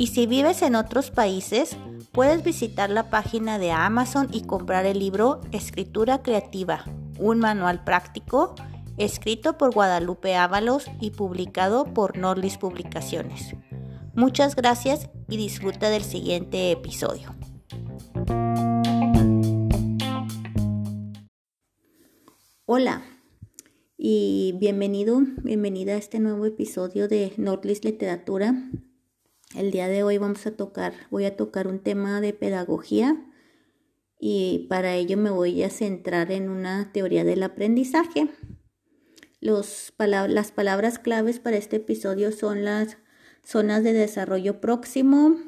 Y 0.00 0.06
si 0.06 0.26
vives 0.26 0.62
en 0.62 0.76
otros 0.76 1.10
países, 1.10 1.76
puedes 2.12 2.44
visitar 2.44 2.88
la 2.88 3.10
página 3.10 3.58
de 3.58 3.72
Amazon 3.72 4.28
y 4.32 4.42
comprar 4.42 4.86
el 4.86 5.00
libro 5.00 5.40
Escritura 5.50 6.22
Creativa, 6.22 6.84
un 7.18 7.40
manual 7.40 7.82
práctico 7.82 8.54
escrito 8.96 9.58
por 9.58 9.74
Guadalupe 9.74 10.36
Ábalos 10.36 10.86
y 11.00 11.10
publicado 11.10 11.82
por 11.94 12.16
Norlis 12.16 12.58
Publicaciones. 12.58 13.56
Muchas 14.14 14.54
gracias 14.54 15.10
y 15.28 15.36
disfruta 15.36 15.90
del 15.90 16.04
siguiente 16.04 16.70
episodio. 16.70 17.34
Hola, 22.66 23.02
y 23.96 24.54
bienvenido, 24.60 25.20
bienvenida 25.42 25.94
a 25.94 25.96
este 25.96 26.20
nuevo 26.20 26.46
episodio 26.46 27.08
de 27.08 27.32
Nordlist 27.36 27.84
Literatura. 27.84 28.54
El 29.58 29.72
día 29.72 29.88
de 29.88 30.04
hoy 30.04 30.18
vamos 30.18 30.46
a 30.46 30.52
tocar, 30.52 30.94
voy 31.10 31.24
a 31.24 31.36
tocar 31.36 31.66
un 31.66 31.80
tema 31.80 32.20
de 32.20 32.32
pedagogía 32.32 33.26
y 34.16 34.68
para 34.68 34.94
ello 34.94 35.16
me 35.16 35.30
voy 35.30 35.64
a 35.64 35.70
centrar 35.70 36.30
en 36.30 36.48
una 36.48 36.92
teoría 36.92 37.24
del 37.24 37.42
aprendizaje. 37.42 38.30
Las 39.40 39.92
palabras 39.96 41.00
claves 41.00 41.40
para 41.40 41.56
este 41.56 41.78
episodio 41.78 42.30
son 42.30 42.64
las 42.64 42.98
zonas 43.42 43.82
de 43.82 43.94
desarrollo 43.94 44.60
próximo, 44.60 45.40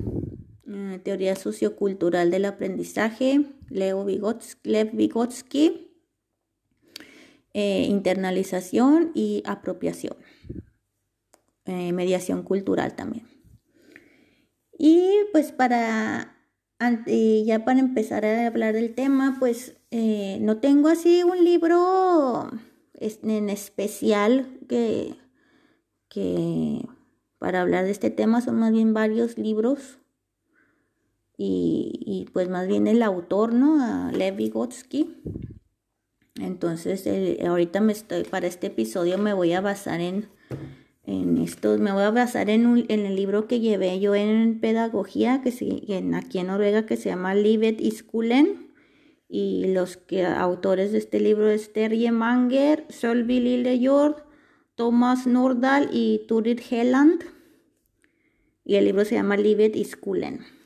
eh, 0.67 1.01
teoría 1.05 1.37
sociocultural 1.37 2.33
del 2.33 2.47
aprendizaje, 2.47 3.47
Lev 3.69 4.07
Vygotsky 4.93 5.87
eh, 7.55 7.87
internalización 7.89 9.13
y 9.15 9.45
apropiación, 9.47 10.17
eh, 11.65 11.93
mediación 11.93 12.43
cultural 12.43 12.97
también. 12.97 13.40
Y 14.83 15.13
pues 15.31 15.53
para, 15.53 16.35
ya 16.79 17.65
para 17.67 17.81
empezar 17.81 18.25
a 18.25 18.47
hablar 18.47 18.73
del 18.73 18.95
tema, 18.95 19.37
pues 19.39 19.77
eh, 19.91 20.39
no 20.41 20.57
tengo 20.57 20.89
así 20.89 21.23
un 21.23 21.45
libro 21.45 22.51
en 22.95 23.51
especial 23.51 24.59
que, 24.71 25.17
que 26.09 26.89
para 27.39 27.61
hablar 27.61 27.85
de 27.85 27.91
este 27.91 28.09
tema 28.09 28.41
son 28.41 28.59
más 28.59 28.73
bien 28.73 28.95
varios 28.95 29.37
libros 29.37 29.99
y, 31.37 32.27
pues 32.33 32.49
más 32.49 32.67
bien 32.67 32.87
el 32.87 33.03
autor, 33.03 33.53
¿no? 33.53 34.11
Lev 34.13 34.37
Vygotsky. 34.37 35.15
Entonces, 36.37 37.07
ahorita 37.47 37.83
me 37.83 37.93
estoy, 37.93 38.25
para 38.25 38.47
este 38.47 38.69
episodio 38.69 39.19
me 39.19 39.35
voy 39.35 39.53
a 39.53 39.61
basar 39.61 40.01
en, 40.01 40.31
en 41.05 41.39
esto, 41.39 41.77
me 41.79 41.93
voy 41.93 42.03
a 42.03 42.11
basar 42.11 42.51
en, 42.51 42.87
el 42.89 43.17
libro 43.17 43.49
que 43.49 43.61
llevé 43.61 43.99
yo 44.01 44.15
en 44.15 44.61
pedagogía, 44.61 45.43
que 45.43 45.53
en, 45.89 46.15
aquí 46.15 46.39
en 46.39 46.49
Noruega, 46.49 46.87
que 46.87 46.97
se 46.97 47.09
llama 47.09 47.35
Livet 47.35 47.81
y 47.81 47.91
Skulen. 47.91 48.71
Y 49.29 49.73
los 49.73 49.99
autores 50.37 50.93
de 50.93 50.99
este 50.99 51.21
libro 51.21 51.49
es 51.49 51.73
Terje 51.73 52.11
Manger, 52.11 52.85
Sölvi 52.89 53.41
Lillejord, 53.41 54.25
Thomas 54.75 55.27
Nordahl 55.27 55.89
y 55.93 56.23
Turid 56.27 56.61
Helland. 56.69 57.25
Y 58.65 58.75
el 58.77 58.85
libro 58.85 59.05
se 59.05 59.15
llama 59.15 59.37
Livet 59.37 59.77
y 59.77 59.85
Skulen 59.85 60.60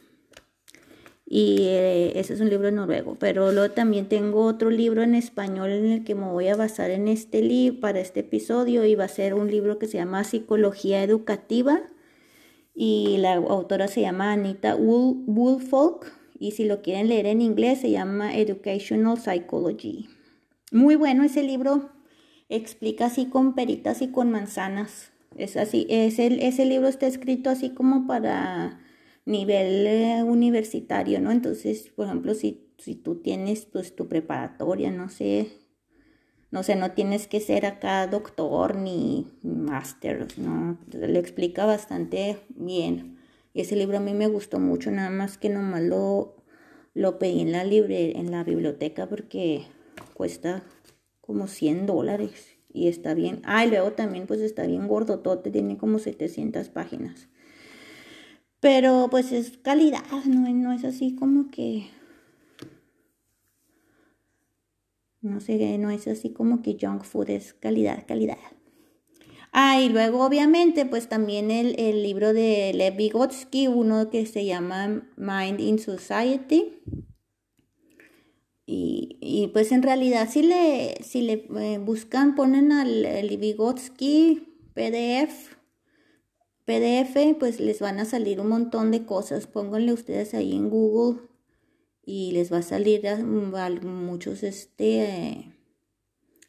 y 1.36 1.62
eh, 1.62 2.12
ese 2.14 2.34
es 2.34 2.40
un 2.40 2.48
libro 2.48 2.70
noruego. 2.70 3.16
Pero 3.18 3.50
luego 3.50 3.74
también 3.74 4.06
tengo 4.06 4.44
otro 4.44 4.70
libro 4.70 5.02
en 5.02 5.16
español 5.16 5.70
en 5.70 5.86
el 5.86 6.04
que 6.04 6.14
me 6.14 6.28
voy 6.28 6.46
a 6.46 6.54
basar 6.54 6.92
en 6.92 7.08
este 7.08 7.42
libro 7.42 7.80
para 7.80 7.98
este 7.98 8.20
episodio 8.20 8.84
y 8.84 8.94
va 8.94 9.06
a 9.06 9.08
ser 9.08 9.34
un 9.34 9.50
libro 9.50 9.80
que 9.80 9.88
se 9.88 9.98
llama 9.98 10.22
Psicología 10.22 11.02
Educativa 11.02 11.80
y 12.72 13.16
la 13.18 13.34
autora 13.34 13.88
se 13.88 14.02
llama 14.02 14.32
Anita 14.32 14.76
Woolfolk 14.76 16.06
y 16.38 16.52
si 16.52 16.66
lo 16.66 16.82
quieren 16.82 17.08
leer 17.08 17.26
en 17.26 17.40
inglés 17.40 17.80
se 17.80 17.90
llama 17.90 18.36
Educational 18.36 19.18
Psychology. 19.18 20.06
Muy 20.70 20.94
bueno 20.94 21.24
ese 21.24 21.42
libro, 21.42 21.90
explica 22.48 23.06
así 23.06 23.26
con 23.26 23.56
peritas 23.56 24.02
y 24.02 24.12
con 24.12 24.30
manzanas. 24.30 25.10
Es 25.36 25.56
así, 25.56 25.88
ese 25.90 26.64
libro 26.64 26.86
está 26.86 27.08
escrito 27.08 27.50
así 27.50 27.70
como 27.70 28.06
para 28.06 28.83
nivel 29.26 29.86
eh, 29.86 30.22
universitario, 30.22 31.20
¿no? 31.20 31.30
Entonces, 31.30 31.90
por 31.94 32.06
ejemplo, 32.06 32.34
si, 32.34 32.68
si 32.78 32.94
tú 32.94 33.16
tienes 33.16 33.66
pues 33.66 33.96
tu 33.96 34.08
preparatoria, 34.08 34.90
no 34.90 35.08
sé, 35.08 35.48
no 36.50 36.62
sé, 36.62 36.76
no 36.76 36.92
tienes 36.92 37.26
que 37.26 37.40
ser 37.40 37.66
acá 37.66 38.06
doctor 38.06 38.76
ni 38.76 39.26
máster, 39.42 40.28
¿no? 40.38 40.78
Le 40.92 41.18
explica 41.18 41.66
bastante 41.66 42.38
bien. 42.50 43.18
Y 43.52 43.62
ese 43.62 43.76
libro 43.76 43.98
a 43.98 44.00
mí 44.00 44.14
me 44.14 44.26
gustó 44.26 44.58
mucho, 44.58 44.90
nada 44.90 45.10
más 45.10 45.38
que 45.38 45.48
nomás 45.48 45.82
lo, 45.82 46.36
lo 46.92 47.18
pedí 47.18 47.40
en 47.40 47.52
la, 47.52 47.62
en 47.62 48.30
la 48.30 48.44
biblioteca 48.44 49.08
porque 49.08 49.64
cuesta 50.12 50.62
como 51.20 51.46
100 51.46 51.86
dólares 51.86 52.56
y 52.72 52.88
está 52.88 53.14
bien. 53.14 53.40
Ah, 53.44 53.64
y 53.64 53.70
luego 53.70 53.92
también 53.92 54.26
pues 54.26 54.40
está 54.40 54.66
bien 54.66 54.88
gordotote, 54.88 55.50
tiene 55.50 55.78
como 55.78 55.98
700 55.98 56.68
páginas. 56.68 57.28
Pero 58.64 59.08
pues 59.10 59.30
es 59.30 59.58
calidad, 59.58 60.00
no, 60.24 60.48
no 60.48 60.72
es 60.72 60.84
así 60.84 61.14
como 61.14 61.50
que... 61.50 61.90
No 65.20 65.38
sé, 65.38 65.76
no 65.76 65.90
es 65.90 66.08
así 66.08 66.30
como 66.30 66.62
que 66.62 66.78
junk 66.80 67.04
food, 67.04 67.28
es 67.28 67.52
calidad, 67.52 68.06
calidad. 68.08 68.38
Ah, 69.52 69.82
y 69.82 69.90
luego 69.90 70.24
obviamente 70.24 70.86
pues 70.86 71.10
también 71.10 71.50
el, 71.50 72.02
libro 72.02 72.32
de 72.32 72.72
Lev 72.72 72.96
Vygotsky, 72.96 73.66
uno 73.66 74.08
que 74.08 74.24
se 74.24 74.46
llama 74.46 75.10
Mind 75.18 75.60
in 75.60 75.78
Society. 75.78 76.72
Y, 78.64 79.50
pues 79.52 79.72
en 79.72 79.82
realidad 79.82 80.30
si 80.30 80.40
le, 80.40 81.02
si 81.02 81.20
le 81.20 81.46
eh, 81.60 81.78
buscan, 81.84 82.34
ponen 82.34 82.72
al, 82.72 83.04
al 83.04 83.36
Vygotsky 83.36 84.70
PDF 84.72 85.53
PDF, 86.64 87.36
pues 87.38 87.60
les 87.60 87.80
van 87.80 87.98
a 87.98 88.06
salir 88.06 88.40
un 88.40 88.48
montón 88.48 88.90
de 88.90 89.04
cosas. 89.04 89.46
Pónganle 89.46 89.92
ustedes 89.92 90.32
ahí 90.32 90.54
en 90.54 90.70
Google 90.70 91.20
y 92.04 92.32
les 92.32 92.52
va 92.52 92.58
a 92.58 92.62
salir 92.62 93.02
muchos 93.82 94.42
este, 94.42 95.52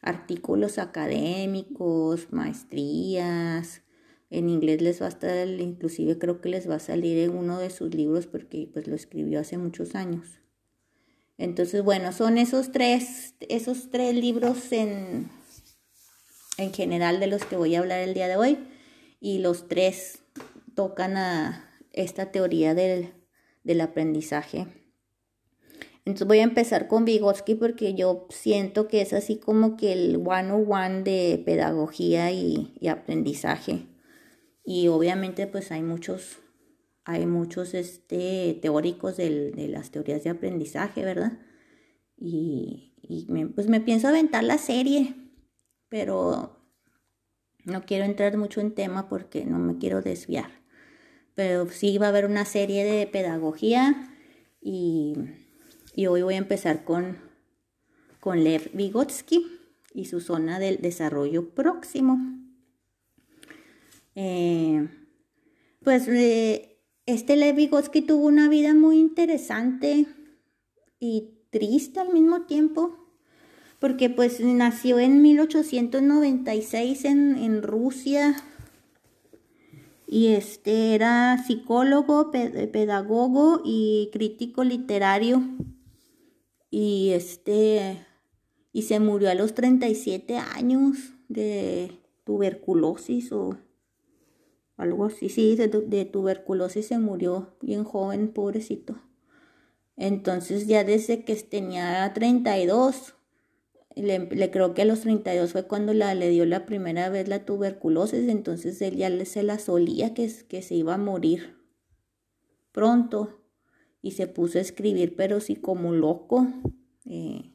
artículos 0.02 0.78
académicos, 0.78 2.32
maestrías. 2.32 3.82
En 4.30 4.50
inglés 4.50 4.82
les 4.82 5.02
va 5.02 5.08
a 5.08 5.10
estar, 5.10 5.48
inclusive 5.48 6.18
creo 6.18 6.40
que 6.40 6.50
les 6.50 6.70
va 6.70 6.76
a 6.76 6.80
salir 6.80 7.18
en 7.20 7.38
uno 7.38 7.60
de 7.60 7.70
sus 7.70 7.94
libros 7.94 8.26
porque 8.26 8.70
pues 8.72 8.88
lo 8.88 8.96
escribió 8.96 9.42
hace 9.42 9.58
muchos 9.58 9.96
años. 9.96 10.40
Entonces, 11.38 11.84
bueno, 11.84 12.14
son 12.14 12.38
esos 12.38 12.72
tres, 12.72 13.36
esos 13.42 13.92
tres 13.92 14.16
libros 14.16 14.72
en, 14.72 15.30
en 16.58 16.74
general 16.74 17.20
de 17.20 17.28
los 17.28 17.44
que 17.44 17.58
voy 17.58 17.76
a 17.76 17.80
hablar 17.80 18.00
el 18.00 18.14
día 18.14 18.30
de 18.30 18.38
hoy 18.38 18.58
y 19.26 19.40
los 19.40 19.68
tres 19.68 20.20
tocan 20.76 21.18
a 21.18 21.68
esta 21.94 22.32
teoría 22.32 22.76
del, 22.76 23.12
aprendizaje. 23.82 24.68
Entonces 26.06 26.28
voy 26.28 26.38
a 26.42 26.44
empezar 26.44 26.88
con 26.88 27.06
Vygotsky 27.06 27.56
porque 27.56 27.96
yo 27.96 28.28
siento 28.30 28.88
que 28.88 29.02
es 29.02 29.14
así 29.14 29.38
como 29.38 29.78
que 29.78 29.94
el 29.94 30.18
one-on-one 30.18 31.02
de 31.02 31.42
pedagogía 31.44 32.32
y, 32.32 32.78
aprendizaje. 32.88 33.88
Y 34.64 34.90
obviamente 34.90 35.48
pues 35.48 35.72
hay 35.72 35.82
muchos, 35.82 36.38
hay 37.04 37.26
muchos 37.26 37.74
este, 37.74 38.60
teóricos 38.62 39.18
de 39.18 39.68
las 39.72 39.90
teorías 39.90 40.24
de 40.24 40.30
aprendizaje, 40.30 41.04
¿verdad? 41.04 41.40
Y, 42.16 42.94
pues 43.56 43.70
me 43.70 43.82
pienso 43.82 44.08
aventar 44.08 44.44
la 44.44 44.60
serie, 44.60 45.16
pero 45.90 46.55
no 47.66 47.86
quiero 47.86 48.06
entrar 48.06 48.38
mucho 48.38 48.62
en 48.62 48.74
tema 48.74 49.10
porque 49.10 49.46
no 49.46 49.60
me 49.60 49.78
quiero 49.78 50.02
desviar. 50.02 50.50
Pero 51.34 51.70
sí 51.70 51.98
va 51.98 52.08
a 52.08 52.10
haber 52.10 52.26
una 52.26 52.46
serie 52.46 52.86
de 52.86 53.08
pedagogía 53.08 54.12
y, 54.62 55.16
hoy 56.08 56.22
voy 56.22 56.36
a 56.36 56.38
empezar 56.38 56.86
con, 56.86 57.18
con 58.20 58.44
Lev 58.44 58.72
Vygotsky 58.74 59.46
y 59.94 60.06
su 60.06 60.22
zona 60.22 60.60
del 60.60 60.82
desarrollo 60.82 61.50
próximo. 61.50 62.20
Eh, 64.16 64.88
pues 65.84 66.08
eh, 66.08 66.80
este 67.06 67.36
Lev 67.36 67.56
Vygotsky 67.56 68.02
tuvo 68.02 68.26
una 68.26 68.48
vida 68.48 68.74
muy 68.74 68.98
interesante 68.98 70.06
y 71.00 71.36
triste 71.50 72.00
al 72.00 72.14
mismo 72.14 72.46
tiempo, 72.46 73.05
porque 73.86 74.10
pues 74.10 74.40
nació 74.40 74.98
en 74.98 75.22
1896 75.22 77.06
en, 77.06 77.38
en 77.38 77.62
Rusia. 77.62 78.36
Y 80.08 80.30
este 80.30 80.96
era 80.96 81.44
psicólogo, 81.46 82.32
pedagogo 82.32 83.62
y 83.64 84.10
crítico 84.12 84.64
literario. 84.64 85.44
Y 86.72 87.12
este 87.12 88.04
y 88.74 88.82
se 88.82 89.00
murió 89.00 89.30
a 89.30 89.36
los 89.36 89.54
37 89.54 90.36
años 90.38 91.14
de 91.28 91.92
tuberculosis 92.24 93.32
o 93.34 93.56
algo 94.78 95.06
así, 95.06 95.30
sí, 95.30 95.56
de, 95.56 96.06
tuberculosis 96.06 96.88
se 96.88 96.98
murió 96.98 97.56
bien 97.62 97.84
joven, 97.84 98.30
pobrecito. 98.30 98.96
Entonces 99.96 100.66
ya 100.66 100.84
desde 100.84 101.24
que 101.24 101.36
tenía 101.36 102.12
32, 102.16 103.14
le, 104.02 104.52
creo 104.52 104.74
que 104.74 104.82
a 104.82 104.86
los 104.86 105.02
32 105.02 105.52
fue 105.52 105.68
cuando 105.68 105.94
la, 105.94 106.14
le 106.16 106.30
dio 106.30 106.46
la 106.46 106.66
primera 106.66 107.10
vez 107.10 107.28
la 107.28 107.46
tuberculosis, 107.46 108.28
entonces 108.28 108.82
él 108.82 108.98
ya 108.98 109.26
se 109.26 109.44
la 109.44 109.60
solía 109.60 110.14
que, 110.14 110.32
que 110.48 110.62
se 110.62 110.76
iba 110.76 110.96
a 110.96 110.98
morir 110.98 111.56
pronto 112.72 113.42
y 114.02 114.12
se 114.12 114.28
puso 114.28 114.58
a 114.58 114.62
escribir, 114.62 115.16
pero 115.16 115.40
sí 115.40 115.56
como 115.56 115.94
loco, 115.94 116.48
eh, 117.06 117.54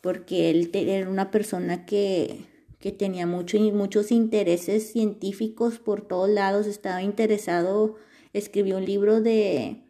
porque 0.00 0.50
él 0.50 0.70
era 0.72 1.08
una 1.08 1.30
persona 1.30 1.84
que 1.84 2.46
que 2.78 2.92
tenía 2.92 3.26
mucho, 3.26 3.58
muchos 3.58 4.12
intereses 4.12 4.92
científicos 4.92 5.78
por 5.78 6.06
todos 6.06 6.28
lados, 6.28 6.66
estaba 6.66 7.02
interesado, 7.02 7.96
escribió 8.32 8.76
un 8.76 8.84
libro 8.84 9.20
de, 9.20 9.82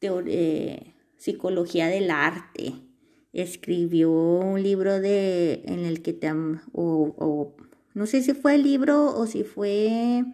de, 0.00 0.94
psicología 1.16 1.88
del 1.88 2.10
arte, 2.10 2.74
escribió 3.36 4.10
un 4.10 4.62
libro 4.62 4.98
de, 4.98 5.62
en 5.66 5.84
el 5.84 6.00
que 6.00 6.14
te, 6.14 6.32
o, 6.72 7.54
no 7.92 8.06
sé 8.06 8.22
si 8.22 8.32
fue 8.32 8.54
el 8.54 8.62
libro 8.62 9.14
o 9.14 9.26
si 9.26 9.44
fue 9.44 10.24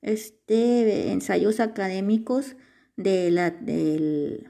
este 0.00 1.10
ensayos 1.10 1.58
académicos 1.58 2.54
de 2.96 3.32
la, 3.32 3.50
del 3.50 4.48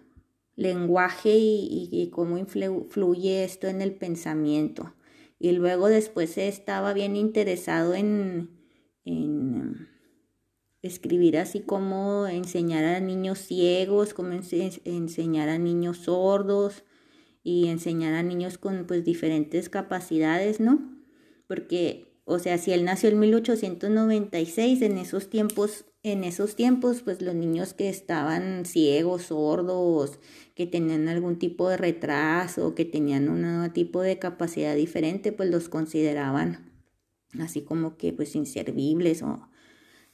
lenguaje 0.57 1.37
y, 1.39 2.11
cómo 2.13 2.37
influye 2.37 3.45
esto 3.45 3.67
en 3.67 3.81
el 3.81 3.95
pensamiento. 3.95 4.95
Y 5.39 5.53
luego 5.53 5.89
después 5.89 6.37
estaba 6.37 6.93
bien 6.93 7.17
interesado 7.17 7.95
en, 7.95 8.51
en 9.07 9.89
escribir 10.83 11.39
así 11.39 11.61
como 11.61 12.27
enseñar 12.27 12.85
a 12.85 13.01
niños 13.01 13.39
ciegos, 13.39 14.13
como 14.13 14.33
enseñar 14.33 15.49
a 15.49 15.59
niños 15.59 15.97
sordos 15.97 16.85
y 17.47 17.69
enseñar 17.69 18.15
a 18.15 18.25
niños 18.25 18.59
con 18.59 18.87
pues 18.89 19.05
diferentes 19.05 19.69
capacidades, 19.69 20.59
¿no? 20.59 20.81
Porque, 21.47 22.21
o 22.25 22.41
sea, 22.41 22.59
si 22.59 22.73
él 22.73 22.85
nació 22.85 23.09
en 23.09 23.21
1896, 23.21 24.83
en 24.83 24.99
esos 24.99 25.31
tiempos, 25.31 25.85
en 26.03 26.25
esos 26.25 26.57
tiempos, 26.57 27.03
pues 27.03 27.23
los 27.23 27.37
niños 27.37 27.73
que 27.73 27.89
estaban 27.89 28.65
ciegos, 28.67 29.27
sordos, 29.27 30.19
que 30.57 30.67
tenían 30.67 31.07
algún 31.07 31.39
tipo 31.39 31.69
de 31.69 31.77
retraso, 31.77 32.75
que 32.75 32.85
tenían 32.85 33.29
un 33.29 33.73
tipo 33.73 34.03
de 34.03 34.19
capacidad 34.19 34.75
diferente, 34.75 35.31
pues 35.31 35.49
los 35.49 35.69
consideraban 35.69 36.73
así 37.39 37.61
como 37.61 37.97
que 37.97 38.13
pues 38.13 38.35
inservibles 38.35 39.23
o 39.23 39.49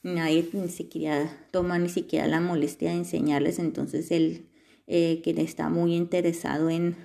nadie 0.03 0.47
ni 0.53 0.67
siquiera 0.67 1.47
toma 1.49 1.79
ni 1.79 1.89
siquiera 1.89 2.27
la 2.27 2.41
molestia 2.41 2.91
de 2.91 2.97
enseñarles, 2.97 3.57
entonces 3.57 4.11
él 4.11 4.49
eh, 4.85 5.21
que 5.23 5.31
está 5.41 5.69
muy 5.69 5.95
interesado 5.95 6.69
en, 6.69 6.95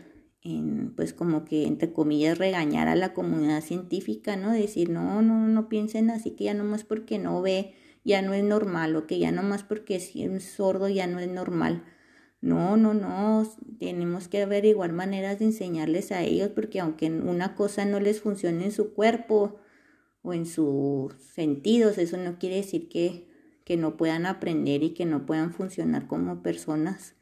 en, 0.42 0.94
pues 0.94 1.12
como 1.12 1.44
que 1.44 1.66
entre 1.66 1.92
comillas 1.92 2.38
regañar 2.38 2.88
a 2.88 2.96
la 2.96 3.12
comunidad 3.12 3.62
científica, 3.62 4.36
¿no? 4.36 4.52
Decir, 4.52 4.90
no, 4.90 5.22
no, 5.22 5.48
no 5.48 5.68
piensen 5.68 6.10
así 6.10 6.32
que 6.32 6.44
ya 6.44 6.54
nomás 6.54 6.84
porque 6.84 7.18
no 7.18 7.42
ve, 7.42 7.74
ya 8.04 8.22
no 8.22 8.34
es 8.34 8.44
normal, 8.44 8.96
o 8.96 9.06
que 9.06 9.18
ya 9.18 9.32
nomás 9.32 9.64
porque 9.64 9.96
es 9.96 10.44
sordo 10.44 10.88
ya 10.88 11.06
no 11.06 11.18
es 11.18 11.28
normal. 11.28 11.84
No, 12.40 12.76
no, 12.76 12.94
no, 12.94 13.50
tenemos 13.80 14.28
que 14.28 14.42
averiguar 14.42 14.92
maneras 14.92 15.40
de 15.40 15.46
enseñarles 15.46 16.12
a 16.12 16.22
ellos 16.22 16.50
porque 16.54 16.78
aunque 16.80 17.10
una 17.10 17.56
cosa 17.56 17.84
no 17.84 17.98
les 17.98 18.20
funcione 18.20 18.66
en 18.66 18.72
su 18.72 18.94
cuerpo 18.94 19.58
o 20.22 20.34
en 20.34 20.46
sus 20.46 21.14
sentidos, 21.34 21.98
eso 21.98 22.16
no 22.16 22.38
quiere 22.38 22.56
decir 22.56 22.88
que, 22.88 23.28
que 23.64 23.76
no 23.76 23.96
puedan 23.96 24.24
aprender 24.24 24.84
y 24.84 24.90
que 24.94 25.04
no 25.04 25.26
puedan 25.26 25.52
funcionar 25.52 26.06
como 26.06 26.42
personas. 26.42 27.16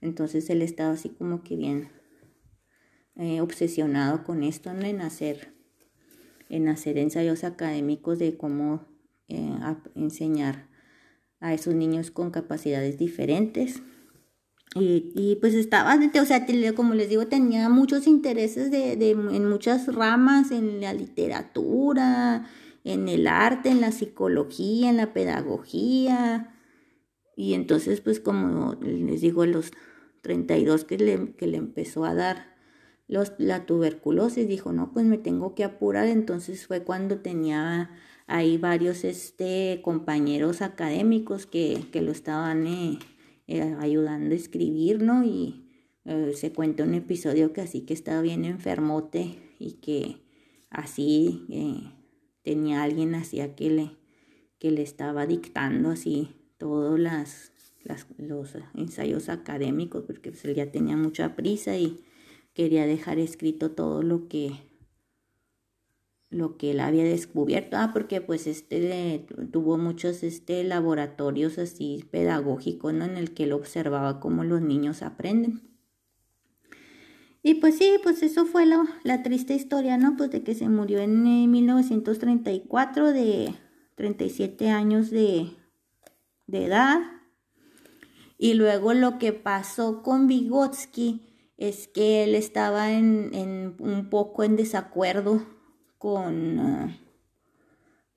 Entonces 0.00 0.48
él 0.50 0.62
estaba 0.62 0.92
así 0.92 1.08
como 1.10 1.42
que 1.42 1.56
bien 1.56 1.88
eh, 3.16 3.40
obsesionado 3.40 4.24
con 4.24 4.42
esto, 4.42 4.70
en 4.70 5.00
hacer, 5.00 5.52
en 6.48 6.68
hacer 6.68 6.98
ensayos 6.98 7.44
académicos 7.44 8.18
de 8.18 8.36
cómo 8.36 8.86
eh, 9.28 9.58
enseñar 9.94 10.68
a 11.40 11.54
esos 11.54 11.74
niños 11.74 12.10
con 12.10 12.30
capacidades 12.30 12.98
diferentes. 12.98 13.82
Y, 14.76 15.12
y, 15.16 15.36
pues 15.40 15.54
estaba, 15.54 15.96
o 15.96 16.24
sea, 16.24 16.46
como 16.76 16.94
les 16.94 17.08
digo, 17.08 17.26
tenía 17.26 17.68
muchos 17.68 18.06
intereses 18.06 18.70
de, 18.70 18.96
de, 18.96 19.10
en 19.10 19.48
muchas 19.48 19.92
ramas, 19.92 20.52
en 20.52 20.80
la 20.80 20.92
literatura, 20.92 22.46
en 22.84 23.08
el 23.08 23.26
arte, 23.26 23.70
en 23.70 23.80
la 23.80 23.90
psicología, 23.90 24.90
en 24.90 24.96
la 24.96 25.12
pedagogía. 25.12 26.54
Y 27.36 27.54
entonces, 27.54 28.00
pues 28.00 28.20
como 28.20 28.74
les 28.80 29.20
digo, 29.20 29.42
a 29.42 29.46
los 29.46 29.72
32 30.22 30.84
que 30.84 30.98
le, 30.98 31.32
que 31.34 31.46
le 31.46 31.56
empezó 31.56 32.04
a 32.04 32.14
dar 32.14 32.54
los, 33.10 33.32
la 33.38 33.66
tuberculosis, 33.66 34.48
dijo, 34.48 34.72
no, 34.72 34.92
pues 34.92 35.04
me 35.04 35.18
tengo 35.18 35.54
que 35.54 35.64
apurar. 35.64 36.06
Entonces 36.06 36.66
fue 36.66 36.82
cuando 36.84 37.18
tenía 37.18 37.90
ahí 38.26 38.56
varios 38.56 39.04
este, 39.04 39.80
compañeros 39.82 40.62
académicos 40.62 41.46
que, 41.46 41.84
que 41.92 42.00
lo 42.00 42.12
estaban... 42.12 42.66
Eh, 42.66 42.98
eh, 43.52 43.74
ayudando 43.80 44.32
a 44.32 44.38
escribir, 44.38 45.02
¿no? 45.02 45.24
Y 45.24 45.66
eh, 46.04 46.34
se 46.36 46.52
cuenta 46.52 46.84
un 46.84 46.94
episodio 46.94 47.52
que 47.52 47.60
así 47.60 47.80
que 47.80 47.94
estaba 47.94 48.22
bien 48.22 48.44
enfermote 48.44 49.56
y 49.58 49.72
que 49.80 50.18
así 50.70 51.48
tenía 52.44 52.84
alguien 52.84 53.16
así 53.16 53.40
que 53.56 53.70
le, 53.70 53.90
que 54.60 54.70
le 54.70 54.82
estaba 54.82 55.26
dictando 55.26 55.90
así 55.90 56.28
todos 56.58 56.96
las, 57.00 57.50
los 58.18 58.54
ensayos 58.74 59.28
académicos 59.28 60.04
porque 60.06 60.30
pues, 60.30 60.44
él 60.44 60.54
ya 60.54 60.70
tenía 60.70 60.96
mucha 60.96 61.34
prisa 61.34 61.76
y 61.76 62.04
quería 62.54 62.86
dejar 62.86 63.18
escrito 63.18 63.72
todo 63.72 64.02
lo 64.02 64.28
que 64.28 64.52
lo 66.30 66.56
que 66.56 66.70
él 66.70 66.80
había 66.80 67.02
descubierto, 67.02 67.76
ah, 67.76 67.90
porque 67.92 68.20
pues 68.20 68.46
este 68.46 69.26
tuvo 69.50 69.76
muchos 69.76 70.22
este 70.22 70.62
laboratorios 70.62 71.58
así 71.58 72.04
pedagógicos, 72.12 72.94
¿no? 72.94 73.04
En 73.04 73.16
el 73.16 73.34
que 73.34 73.44
él 73.44 73.52
observaba 73.52 74.20
cómo 74.20 74.44
los 74.44 74.62
niños 74.62 75.02
aprenden. 75.02 75.60
Y 77.42 77.54
pues 77.54 77.78
sí, 77.78 77.94
pues 78.02 78.22
eso 78.22 78.44
fue 78.44 78.64
la, 78.66 78.84
la 79.02 79.22
triste 79.22 79.54
historia, 79.54 79.96
¿no? 79.96 80.16
Pues 80.16 80.30
de 80.30 80.42
que 80.44 80.54
se 80.54 80.68
murió 80.68 81.00
en 81.00 81.22
1934 81.50 83.08
eh, 83.08 83.12
de 83.12 83.54
37 83.96 84.68
años 84.68 85.10
de, 85.10 85.50
de 86.46 86.66
edad. 86.66 87.00
Y 88.38 88.54
luego 88.54 88.94
lo 88.94 89.18
que 89.18 89.32
pasó 89.32 90.02
con 90.02 90.26
Vygotsky 90.26 91.29
es 91.60 91.88
que 91.88 92.24
él 92.24 92.34
estaba 92.34 92.90
en, 92.90 93.30
en 93.34 93.76
un 93.78 94.08
poco 94.08 94.44
en 94.44 94.56
desacuerdo 94.56 95.46
con, 95.98 96.58
ah, 96.58 96.98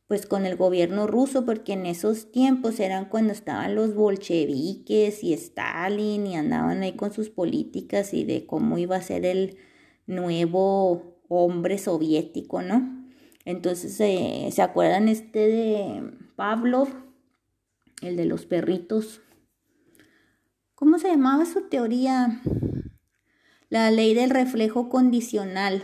pues 0.07 0.25
con 0.25 0.45
el 0.45 0.55
gobierno 0.55 1.07
ruso, 1.07 1.45
porque 1.45 1.73
en 1.73 1.85
esos 1.85 2.31
tiempos 2.31 2.79
eran 2.79 3.09
cuando 3.09 3.33
estaban 3.33 3.75
los 3.75 3.95
bolcheviques 3.95 5.25
y 5.25 5.33
Stalin 5.33 6.25
y 6.25 6.37
andaban 6.37 6.83
ahí 6.83 6.93
con 6.93 7.11
sus 7.11 7.29
políticas 7.29 8.13
y 8.13 8.23
de 8.23 8.45
cómo 8.45 8.77
iba 8.77 8.95
a 8.95 9.01
ser 9.01 9.25
el 9.25 9.57
nuevo 10.07 11.19
hombre 11.27 11.77
soviético, 11.77 12.61
¿no? 12.61 13.05
Entonces, 13.43 13.99
eh, 13.99 14.47
¿se 14.53 14.61
acuerdan 14.61 15.09
este 15.09 15.39
de 15.39 16.11
Pavlov? 16.37 16.87
El 18.01 18.15
de 18.15 18.23
los 18.23 18.45
perritos. 18.45 19.21
¿Cómo 20.75 20.97
se 20.97 21.09
llamaba 21.09 21.45
su 21.45 21.67
teoría? 21.67 22.41
La 23.73 23.89
ley 23.89 24.13
del 24.13 24.29
reflejo 24.29 24.87
condicional. 24.87 25.81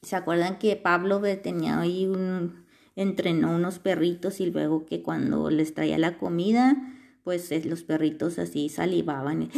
¿Se 0.00 0.14
acuerdan 0.14 0.60
que 0.60 0.76
Pablo 0.76 1.20
tenía 1.42 1.80
ahí 1.80 2.06
un, 2.06 2.66
entrenó 2.94 3.50
unos 3.50 3.80
perritos 3.80 4.38
y 4.38 4.46
luego 4.46 4.86
que 4.86 5.02
cuando 5.02 5.50
les 5.50 5.74
traía 5.74 5.98
la 5.98 6.18
comida, 6.18 6.76
pues 7.24 7.50
los 7.66 7.82
perritos 7.82 8.38
así 8.38 8.68
salivaban 8.68 9.50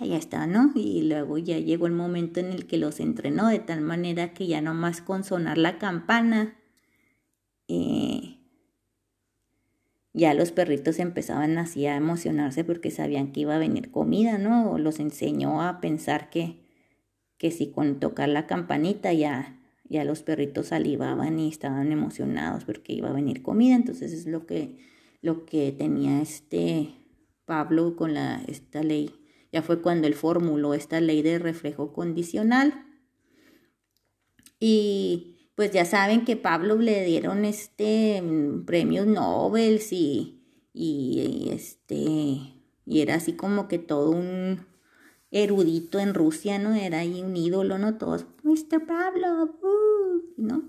ya 0.00 0.16
está, 0.16 0.48
¿no? 0.48 0.72
Y 0.74 1.02
luego 1.02 1.38
ya 1.38 1.60
llegó 1.60 1.86
el 1.86 1.92
momento 1.92 2.40
en 2.40 2.46
el 2.46 2.66
que 2.66 2.78
los 2.78 2.98
entrenó 2.98 3.46
de 3.46 3.60
tal 3.60 3.82
manera 3.82 4.34
que 4.34 4.48
ya 4.48 4.60
nomás 4.60 5.02
con 5.02 5.22
sonar 5.22 5.58
la 5.58 5.78
campana, 5.78 6.56
eh, 7.68 8.35
ya 10.16 10.32
los 10.32 10.50
perritos 10.50 10.98
empezaban 10.98 11.58
así 11.58 11.84
a 11.84 11.94
emocionarse 11.94 12.64
porque 12.64 12.90
sabían 12.90 13.32
que 13.32 13.40
iba 13.40 13.54
a 13.54 13.58
venir 13.58 13.90
comida, 13.90 14.38
¿no? 14.38 14.70
O 14.72 14.78
los 14.78 14.98
enseñó 14.98 15.60
a 15.60 15.78
pensar 15.82 16.30
que, 16.30 16.64
que 17.36 17.50
si 17.50 17.70
con 17.70 18.00
tocar 18.00 18.30
la 18.30 18.46
campanita 18.46 19.12
ya, 19.12 19.60
ya 19.84 20.04
los 20.04 20.22
perritos 20.22 20.68
salivaban 20.68 21.38
y 21.38 21.50
estaban 21.50 21.92
emocionados 21.92 22.64
porque 22.64 22.94
iba 22.94 23.10
a 23.10 23.12
venir 23.12 23.42
comida. 23.42 23.74
Entonces 23.74 24.14
es 24.14 24.26
lo 24.26 24.46
que, 24.46 24.78
lo 25.20 25.44
que 25.44 25.70
tenía 25.70 26.22
este 26.22 26.94
Pablo 27.44 27.94
con 27.94 28.14
la, 28.14 28.42
esta 28.48 28.82
ley. 28.82 29.10
Ya 29.52 29.60
fue 29.60 29.82
cuando 29.82 30.06
él 30.06 30.14
formuló 30.14 30.72
esta 30.72 30.98
ley 30.98 31.20
de 31.20 31.38
reflejo 31.38 31.92
condicional. 31.92 32.86
Y 34.58 35.35
pues 35.56 35.72
ya 35.72 35.84
saben 35.84 36.24
que 36.24 36.36
Pablo 36.36 36.76
le 36.76 37.04
dieron 37.04 37.44
este 37.44 38.22
mm, 38.22 38.64
premios 38.66 39.06
Nobel 39.06 39.80
y, 39.90 40.38
y 40.72 41.48
este 41.50 42.54
y 42.86 43.00
era 43.00 43.16
así 43.16 43.32
como 43.32 43.66
que 43.66 43.78
todo 43.78 44.10
un 44.10 44.64
erudito 45.32 45.98
en 45.98 46.14
Rusia, 46.14 46.58
¿no? 46.58 46.74
Era 46.74 47.00
ahí 47.00 47.22
un 47.22 47.36
ídolo, 47.36 47.78
¿no? 47.78 47.98
Todos, 47.98 48.26
Mr. 48.44 48.86
Pablo, 48.86 49.56
uh", 49.62 50.22
¿no? 50.36 50.62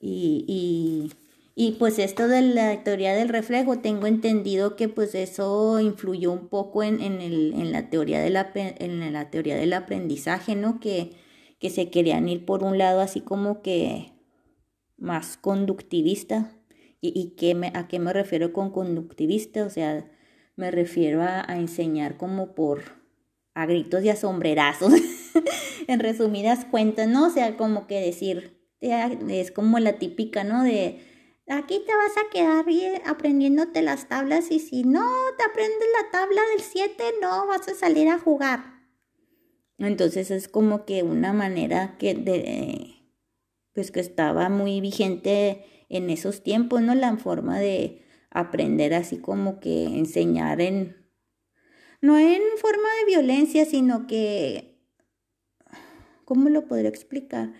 Y, 0.00 0.44
y, 0.48 1.12
y, 1.54 1.72
pues 1.72 2.00
esto 2.00 2.26
de 2.26 2.42
la 2.42 2.82
teoría 2.82 3.14
del 3.14 3.28
reflejo, 3.28 3.78
tengo 3.78 4.08
entendido 4.08 4.74
que 4.74 4.88
pues 4.88 5.14
eso 5.14 5.78
influyó 5.78 6.32
un 6.32 6.48
poco 6.48 6.82
en, 6.82 7.00
en, 7.00 7.20
el, 7.20 7.54
en, 7.54 7.70
la, 7.70 7.88
teoría 7.88 8.20
de 8.20 8.30
la, 8.30 8.50
en 8.54 9.12
la 9.12 9.30
teoría 9.30 9.56
del 9.56 9.72
aprendizaje, 9.72 10.56
¿no? 10.56 10.80
Que, 10.80 11.12
que 11.60 11.70
se 11.70 11.90
querían 11.90 12.28
ir 12.28 12.44
por 12.44 12.64
un 12.64 12.78
lado 12.78 13.00
así 13.00 13.20
como 13.20 13.62
que 13.62 14.12
más 15.02 15.36
conductivista. 15.36 16.52
¿Y, 17.00 17.34
y 17.36 17.54
me, 17.54 17.72
a 17.74 17.88
qué 17.88 17.98
me 17.98 18.12
refiero 18.12 18.52
con 18.52 18.70
conductivista? 18.70 19.66
O 19.66 19.70
sea, 19.70 20.08
me 20.56 20.70
refiero 20.70 21.22
a, 21.22 21.44
enseñar 21.56 22.16
como 22.16 22.54
por 22.54 23.02
a 23.54 23.66
gritos 23.66 24.04
y 24.04 24.08
a 24.08 24.16
sombrerazos, 24.16 24.94
en 25.88 26.00
resumidas 26.00 26.64
cuentas, 26.64 27.08
¿no? 27.08 27.26
O 27.26 27.30
sea, 27.30 27.56
como 27.56 27.86
que 27.86 28.00
decir, 28.00 28.58
es 28.80 29.50
como 29.50 29.78
la 29.78 29.98
típica, 29.98 30.44
¿no? 30.44 30.62
De 30.62 31.00
aquí 31.48 31.82
te 31.84 31.94
vas 31.94 32.16
a 32.16 32.30
quedar 32.30 32.64
aprendiéndote 33.04 33.82
las 33.82 34.08
tablas 34.08 34.50
y 34.50 34.60
si 34.60 34.84
no 34.84 35.06
te 35.36 35.44
aprendes 35.44 35.88
la 36.00 36.10
tabla 36.10 36.40
del 36.54 36.62
7, 36.62 37.02
no 37.20 37.46
vas 37.46 37.68
a 37.68 37.74
salir 37.74 38.08
a 38.08 38.18
jugar. 38.18 38.72
Entonces 39.78 40.30
es 40.30 40.48
como 40.48 40.84
que 40.84 41.02
una 41.02 41.32
manera 41.32 41.96
que 41.98 42.14
de, 42.14 43.01
pues 43.74 43.90
que 43.90 44.00
estaba 44.00 44.48
muy 44.48 44.80
vigente 44.80 45.64
en 45.88 46.10
esos 46.10 46.42
tiempos, 46.42 46.82
¿no? 46.82 46.94
La 46.94 47.16
forma 47.16 47.58
de 47.58 48.02
aprender 48.30 48.94
así 48.94 49.18
como 49.18 49.60
que 49.60 49.84
enseñar 49.84 50.60
en, 50.60 50.96
no 52.00 52.18
en 52.18 52.42
forma 52.56 52.88
de 53.00 53.06
violencia, 53.06 53.64
sino 53.64 54.06
que, 54.06 54.78
¿cómo 56.24 56.48
lo 56.48 56.66
podría 56.66 56.88
explicar? 56.88 57.52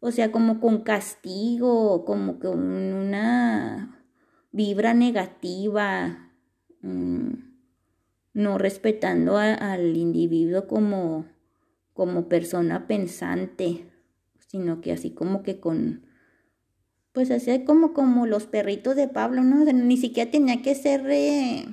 O 0.00 0.12
sea, 0.12 0.32
como 0.32 0.60
con 0.60 0.82
castigo, 0.82 2.04
como 2.04 2.38
con 2.38 2.60
una 2.60 4.04
vibra 4.52 4.94
negativa, 4.94 6.32
mm, 6.82 7.30
no 8.32 8.58
respetando 8.58 9.36
al 9.36 9.96
individuo 9.96 10.66
como, 10.66 11.26
como 11.92 12.28
persona 12.28 12.86
pensante 12.86 13.89
sino 14.50 14.80
que 14.80 14.90
así 14.90 15.10
como 15.10 15.44
que 15.44 15.60
con, 15.60 16.02
pues 17.12 17.30
así 17.30 17.62
como, 17.64 17.92
como 17.92 18.26
los 18.26 18.46
perritos 18.46 18.96
de 18.96 19.06
Pablo, 19.06 19.44
¿no? 19.44 19.64
ni 19.72 19.96
siquiera 19.96 20.28
tenía 20.28 20.60
que 20.60 20.74
ser 20.74 21.08
eh, 21.08 21.68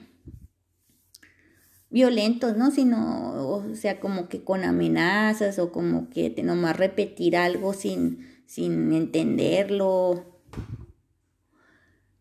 violentos, 1.90 2.56
¿no? 2.56 2.70
Sino, 2.70 3.50
o 3.50 3.74
sea, 3.74 4.00
como 4.00 4.30
que 4.30 4.44
con 4.44 4.64
amenazas 4.64 5.58
o 5.58 5.72
como 5.72 6.12
que 6.12 6.30
nomás 6.44 6.78
repetir 6.78 7.36
algo 7.36 7.74
sin, 7.74 8.20
sin 8.46 8.94
entenderlo. 8.94 10.44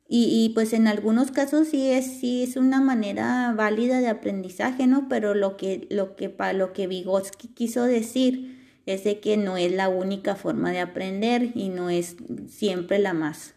Y, 0.09 0.53
pues 0.55 0.73
en 0.73 0.87
algunos 0.87 1.33
casos 1.33 1.69
sí 1.69 1.91
es, 1.91 2.07
sí 2.07 2.45
es 2.45 2.57
una 2.57 2.81
manera 2.81 3.53
válida 3.55 4.01
de 4.01 4.09
aprendizaje, 4.09 4.87
¿no? 4.87 5.09
Pero 5.09 5.35
lo 5.35 5.59
que, 5.59 5.87
lo 5.91 6.17
que, 6.17 6.35
lo 6.55 6.73
que 6.73 6.87
Vygotsky 6.87 7.49
quiso 7.49 7.83
decir 7.83 8.56
es 8.87 9.03
de 9.05 9.21
que 9.21 9.37
no 9.37 9.57
es 9.57 9.73
la 9.73 9.89
única 9.89 10.37
forma 10.37 10.71
de 10.71 10.81
aprender 10.81 11.51
y 11.55 11.69
no 11.69 11.91
es 11.91 12.17
siempre 12.49 12.99
la 13.01 13.13
más 13.13 13.55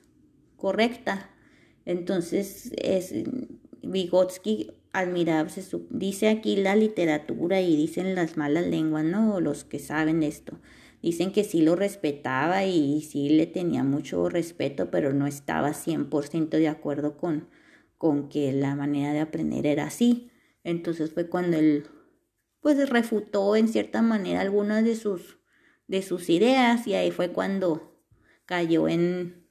correcta. 0.57 1.29
Entonces, 1.85 2.71
es 2.77 3.13
Vygotsky 3.83 4.71
admirable, 4.91 5.51
dice 5.91 6.29
aquí 6.29 6.55
la 6.55 6.75
literatura 6.75 7.61
y 7.61 7.75
dicen 7.75 8.15
las 8.15 8.37
malas 8.37 8.65
lenguas, 8.67 9.05
¿no? 9.05 9.39
Los 9.39 9.63
que 9.63 9.79
saben 9.79 10.23
esto. 10.23 10.59
Dicen 11.01 11.31
que 11.31 11.43
sí 11.43 11.61
lo 11.61 11.75
respetaba 11.75 12.65
y 12.65 13.01
sí 13.01 13.29
le 13.29 13.45
tenía 13.45 13.83
mucho 13.83 14.27
respeto, 14.29 14.91
pero 14.91 15.13
no 15.13 15.27
estaba 15.27 15.73
100% 15.73 16.49
de 16.49 16.67
acuerdo 16.67 17.15
con, 17.17 17.47
con 17.97 18.29
que 18.29 18.51
la 18.51 18.75
manera 18.75 19.13
de 19.13 19.21
aprender 19.21 19.65
era 19.65 19.85
así. 19.85 20.29
Entonces 20.63 21.11
fue 21.13 21.29
cuando 21.29 21.57
él 21.57 21.85
pues 22.61 22.89
refutó 22.89 23.55
en 23.55 23.67
cierta 23.67 24.01
manera 24.01 24.41
algunas 24.41 24.83
de 24.83 24.95
sus, 24.95 25.39
de 25.87 26.01
sus 26.01 26.29
ideas 26.29 26.87
y 26.87 26.93
ahí 26.93 27.11
fue 27.11 27.29
cuando 27.31 28.03
cayó 28.45 28.87
en, 28.87 29.45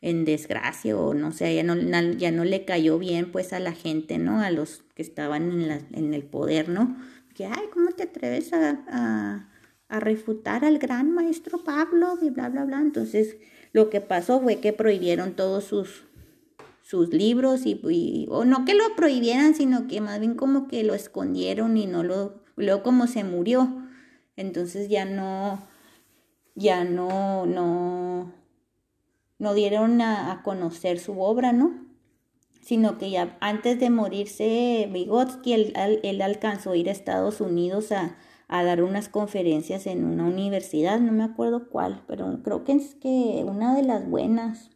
en 0.00 0.24
desgracia 0.24 0.96
o 0.96 1.14
no 1.14 1.32
sé, 1.32 1.54
ya 1.54 1.62
no, 1.62 1.74
ya 2.12 2.30
no 2.30 2.44
le 2.44 2.64
cayó 2.64 2.98
bien 2.98 3.30
pues 3.32 3.52
a 3.52 3.60
la 3.60 3.72
gente, 3.72 4.18
¿no? 4.18 4.40
A 4.40 4.50
los 4.50 4.84
que 4.94 5.02
estaban 5.02 5.50
en, 5.50 5.68
la, 5.68 5.80
en 5.92 6.14
el 6.14 6.24
poder, 6.24 6.68
¿no? 6.68 6.96
Que, 7.34 7.46
ay, 7.46 7.66
¿cómo 7.72 7.90
te 7.90 8.04
atreves 8.04 8.52
a, 8.52 8.84
a, 8.88 9.50
a 9.88 10.00
refutar 10.00 10.64
al 10.64 10.78
gran 10.78 11.12
maestro 11.12 11.62
Pablo? 11.62 12.18
Y 12.22 12.30
bla, 12.30 12.48
bla, 12.48 12.64
bla. 12.64 12.80
Entonces, 12.80 13.36
lo 13.72 13.90
que 13.90 14.00
pasó 14.00 14.40
fue 14.40 14.60
que 14.60 14.72
prohibieron 14.72 15.34
todos 15.34 15.64
sus, 15.64 16.04
sus 16.86 17.12
libros 17.12 17.62
y, 17.66 18.28
o 18.30 18.44
no 18.44 18.64
que 18.64 18.74
lo 18.74 18.94
prohibieran, 18.94 19.54
sino 19.54 19.88
que 19.88 20.00
más 20.00 20.20
bien 20.20 20.36
como 20.36 20.68
que 20.68 20.84
lo 20.84 20.94
escondieron 20.94 21.76
y 21.76 21.86
no 21.86 22.04
lo, 22.04 22.44
luego 22.54 22.84
como 22.84 23.08
se 23.08 23.24
murió, 23.24 23.82
entonces 24.36 24.88
ya 24.88 25.04
no, 25.04 25.66
ya 26.54 26.84
no, 26.84 27.44
no, 27.44 28.32
no 29.40 29.54
dieron 29.54 30.00
a, 30.00 30.42
conocer 30.44 31.00
su 31.00 31.20
obra, 31.20 31.52
¿no? 31.52 31.74
Sino 32.60 32.98
que 32.98 33.10
ya 33.10 33.36
antes 33.40 33.80
de 33.80 33.90
morirse 33.90 34.88
Vygotsky, 34.92 35.54
él, 35.54 36.00
él 36.04 36.22
alcanzó 36.22 36.70
a 36.70 36.76
ir 36.76 36.88
a 36.88 36.92
Estados 36.92 37.40
Unidos 37.40 37.90
a, 37.90 38.16
a 38.46 38.62
dar 38.62 38.84
unas 38.84 39.08
conferencias 39.08 39.88
en 39.88 40.04
una 40.04 40.24
universidad, 40.24 41.00
no 41.00 41.10
me 41.10 41.24
acuerdo 41.24 41.68
cuál, 41.68 42.04
pero 42.06 42.44
creo 42.44 42.62
que 42.62 42.74
es 42.74 42.94
que 42.94 43.44
una 43.44 43.74
de 43.74 43.82
las 43.82 44.08
buenas. 44.08 44.75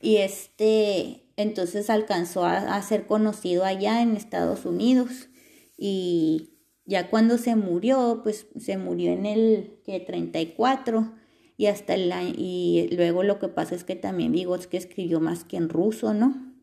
Y 0.00 0.16
este, 0.16 1.26
entonces 1.36 1.90
alcanzó 1.90 2.44
a, 2.44 2.80
ser 2.82 3.06
conocido 3.06 3.64
allá 3.64 4.02
en 4.02 4.16
Estados 4.16 4.64
Unidos. 4.64 5.28
Y 5.76 6.50
ya 6.84 7.10
cuando 7.10 7.38
se 7.38 7.56
murió, 7.56 8.20
pues 8.22 8.46
se 8.58 8.78
murió 8.78 9.12
en 9.12 9.26
el 9.26 9.80
que 9.84 10.00
34 10.00 11.14
y 11.58 11.66
hasta 11.66 11.94
el 11.94 12.12
y 12.36 12.88
luego 12.92 13.22
lo 13.22 13.38
que 13.38 13.48
pasa 13.48 13.74
es 13.74 13.84
que 13.84 13.96
también 13.96 14.32
Vygotsky 14.32 14.76
escribió 14.76 15.20
más 15.20 15.44
que 15.44 15.56
en 15.56 15.68
ruso, 15.68 16.12
¿no? 16.12 16.54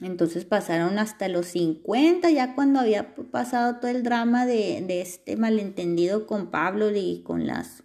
Entonces 0.00 0.44
pasaron 0.44 0.98
hasta 0.98 1.28
los 1.28 1.46
50, 1.46 2.30
ya 2.30 2.54
cuando 2.54 2.80
había 2.80 3.14
pasado 3.14 3.78
todo 3.78 3.90
el 3.90 4.02
drama 4.02 4.46
de, 4.46 4.82
de 4.82 5.00
este 5.00 5.36
malentendido 5.36 6.26
con 6.26 6.50
Pablo 6.50 6.90
y 6.94 7.22
con 7.22 7.46
las 7.46 7.84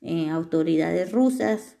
eh, 0.00 0.28
autoridades 0.30 1.12
rusas 1.12 1.78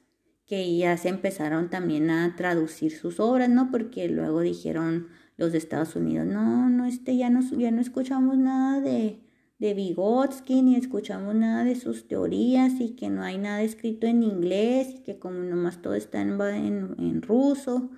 que 0.54 0.76
ya 0.76 0.96
se 0.96 1.08
empezaron 1.08 1.68
también 1.68 2.10
a 2.10 2.36
traducir 2.36 2.92
sus 2.92 3.18
obras, 3.18 3.48
¿no? 3.48 3.72
Porque 3.72 4.08
luego 4.08 4.40
dijeron 4.40 5.08
los 5.36 5.50
de 5.50 5.58
Estados 5.58 5.96
Unidos, 5.96 6.28
no, 6.28 6.70
no, 6.70 6.86
este, 6.86 7.16
ya 7.16 7.28
no, 7.28 7.40
ya 7.58 7.72
no 7.72 7.80
escuchamos 7.80 8.38
nada 8.38 8.80
de, 8.80 9.18
de 9.58 9.74
Vygotsky, 9.74 10.62
ni 10.62 10.76
escuchamos 10.76 11.34
nada 11.34 11.64
de 11.64 11.74
sus 11.74 12.06
teorías, 12.06 12.74
y 12.78 12.90
que 12.94 13.10
no 13.10 13.24
hay 13.24 13.36
nada 13.36 13.62
escrito 13.62 14.06
en 14.06 14.22
inglés, 14.22 14.94
y 14.94 14.98
que 15.00 15.18
como 15.18 15.40
nomás 15.40 15.82
todo 15.82 15.94
está 15.94 16.22
en, 16.22 16.38
en, 16.40 17.22
ruso. 17.22 17.90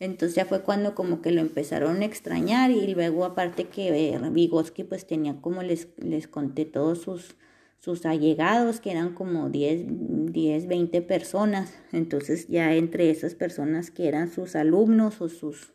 Entonces 0.00 0.34
ya 0.34 0.46
fue 0.46 0.62
cuando 0.62 0.96
como 0.96 1.22
que 1.22 1.30
lo 1.30 1.40
empezaron 1.40 2.02
a 2.02 2.06
extrañar, 2.06 2.72
y 2.72 2.92
luego 2.92 3.24
aparte 3.24 3.68
que 3.68 4.18
Vygotsky 4.32 4.82
pues 4.82 5.06
tenía 5.06 5.40
como 5.40 5.62
les, 5.62 5.86
les 5.98 6.26
conté 6.26 6.64
todos 6.64 7.02
sus 7.02 7.36
sus 7.80 8.04
allegados, 8.04 8.78
que 8.80 8.90
eran 8.90 9.14
como 9.14 9.48
10, 9.48 9.86
10, 10.32 10.68
20 10.68 11.02
personas. 11.02 11.74
Entonces 11.92 12.46
ya 12.48 12.74
entre 12.74 13.10
esas 13.10 13.34
personas 13.34 13.90
que 13.90 14.06
eran 14.06 14.30
sus 14.30 14.54
alumnos 14.54 15.20
o 15.20 15.28
sus 15.28 15.72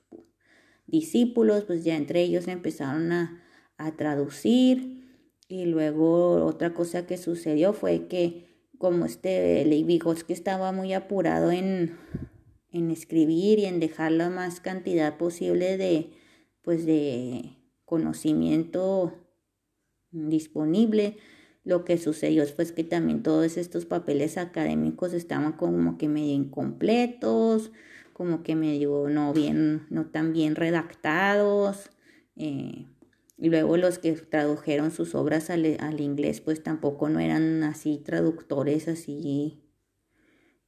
discípulos, 0.85 1.65
pues 1.65 1.83
ya 1.83 1.95
entre 1.95 2.21
ellos 2.21 2.47
empezaron 2.47 3.12
a, 3.12 3.43
a 3.77 3.91
traducir. 3.97 5.03
Y 5.47 5.65
luego 5.65 6.45
otra 6.45 6.74
cosa 6.74 7.05
que 7.05 7.17
sucedió 7.17 7.74
fue 7.74 8.07
que 8.07 8.45
como 8.77 9.05
este 9.05 9.65
que 10.27 10.33
estaba 10.33 10.71
muy 10.71 10.93
apurado 10.93 11.51
en, 11.51 11.97
en 12.71 12.91
escribir 12.91 13.59
y 13.59 13.65
en 13.65 13.79
dejar 13.79 14.12
la 14.12 14.29
más 14.29 14.59
cantidad 14.59 15.17
posible 15.17 15.77
de, 15.77 16.12
pues 16.62 16.85
de 16.85 17.57
conocimiento 17.85 19.13
disponible. 20.12 21.17
Lo 21.65 21.84
que 21.84 21.98
sucedió 21.98 22.43
es 22.43 22.51
pues 22.51 22.72
que 22.72 22.84
también 22.84 23.24
todos 23.24 23.57
estos 23.57 23.86
papeles 23.86 24.38
académicos 24.38 25.13
estaban 25.13 25.53
como 25.53 25.98
que 25.98 26.07
medio 26.07 26.34
incompletos, 26.34 27.72
como 28.13 28.43
que 28.43 28.55
medio 28.55 29.10
no 29.10 29.34
bien, 29.34 29.88
no 29.89 30.05
tan 30.05 30.31
bien 30.31 30.55
redactados. 30.55 31.89
Eh, 32.36 32.86
y 33.38 33.50
luego 33.50 33.77
los 33.77 33.98
que 33.98 34.13
tradujeron 34.13 34.91
sus 34.91 35.15
obras 35.15 35.50
al, 35.50 35.77
al, 35.79 36.00
inglés, 36.01 36.39
pues 36.39 36.62
tampoco 36.62 37.10
no 37.10 37.19
eran 37.19 37.63
así 37.63 37.98
traductores 37.98 38.88
así 38.88 39.63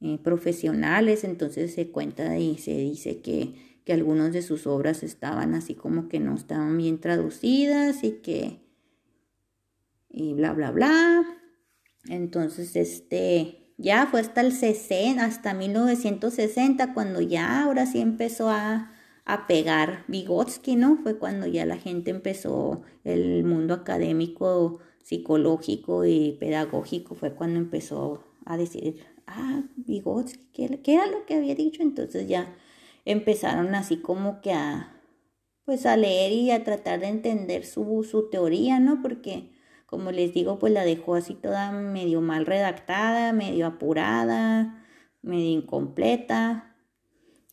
eh, 0.00 0.18
profesionales. 0.18 1.22
Entonces 1.22 1.74
se 1.74 1.92
cuenta 1.92 2.38
y 2.38 2.58
se 2.58 2.76
dice 2.76 3.20
que, 3.20 3.80
que 3.84 3.92
algunas 3.92 4.32
de 4.32 4.42
sus 4.42 4.66
obras 4.66 5.04
estaban 5.04 5.54
así 5.54 5.76
como 5.76 6.08
que 6.08 6.18
no 6.18 6.34
estaban 6.34 6.76
bien 6.76 6.98
traducidas 7.00 8.02
y 8.02 8.14
que 8.20 8.67
y 10.10 10.34
bla 10.34 10.52
bla 10.52 10.70
bla. 10.70 11.24
Entonces, 12.08 12.74
este, 12.76 13.72
ya 13.76 14.06
fue 14.06 14.20
hasta 14.20 14.40
el 14.40 14.52
60, 14.52 15.24
hasta 15.24 15.54
1960, 15.54 16.94
cuando 16.94 17.20
ya 17.20 17.62
ahora 17.62 17.86
sí 17.86 18.00
empezó 18.00 18.50
a, 18.50 18.92
a 19.24 19.46
pegar 19.46 20.04
Vygotsky, 20.08 20.76
¿no? 20.76 20.98
Fue 21.02 21.18
cuando 21.18 21.46
ya 21.46 21.66
la 21.66 21.76
gente 21.76 22.10
empezó, 22.10 22.82
el 23.04 23.44
mundo 23.44 23.74
académico, 23.74 24.80
psicológico 25.02 26.04
y 26.04 26.36
pedagógico, 26.40 27.14
fue 27.14 27.34
cuando 27.34 27.58
empezó 27.58 28.24
a 28.44 28.56
decir, 28.56 28.96
ah, 29.26 29.62
Vygotsky, 29.76 30.48
¿qué, 30.52 30.80
¿qué, 30.82 30.94
era 30.94 31.06
lo 31.06 31.26
que 31.26 31.34
había 31.34 31.54
dicho? 31.54 31.82
Entonces 31.82 32.26
ya 32.28 32.54
empezaron 33.04 33.74
así 33.74 33.98
como 33.98 34.40
que 34.40 34.52
a, 34.52 35.00
pues 35.64 35.86
a 35.86 35.96
leer 35.96 36.32
y 36.32 36.50
a 36.50 36.64
tratar 36.64 37.00
de 37.00 37.08
entender 37.08 37.64
su, 37.64 38.06
su 38.10 38.30
teoría, 38.30 38.80
¿no? 38.80 39.02
Porque, 39.02 39.50
como 39.88 40.12
les 40.12 40.34
digo, 40.34 40.58
pues 40.58 40.72
la 40.72 40.84
dejó 40.84 41.14
así 41.16 41.34
toda 41.34 41.72
medio 41.72 42.20
mal 42.20 42.46
redactada, 42.46 43.32
medio 43.32 43.66
apurada, 43.66 44.84
medio 45.22 45.50
incompleta, 45.50 46.68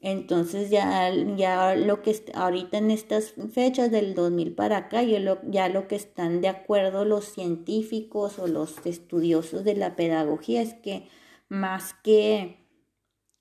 entonces 0.05 0.69
ya, 0.69 1.11
ya 1.35 1.73
lo 1.73 2.03
que 2.03 2.15
ahorita 2.35 2.77
en 2.77 2.91
estas 2.91 3.33
fechas 3.51 3.89
del 3.89 4.13
2000 4.13 4.53
para 4.53 4.77
acá, 4.77 5.01
ya 5.01 5.69
lo 5.69 5.87
que 5.87 5.95
están 5.95 6.41
de 6.41 6.47
acuerdo 6.47 7.05
los 7.05 7.25
científicos 7.25 8.37
o 8.37 8.45
los 8.45 8.85
estudiosos 8.85 9.63
de 9.63 9.73
la 9.73 9.95
pedagogía 9.95 10.61
es 10.61 10.75
que 10.75 11.07
más 11.49 11.95
que 11.95 12.64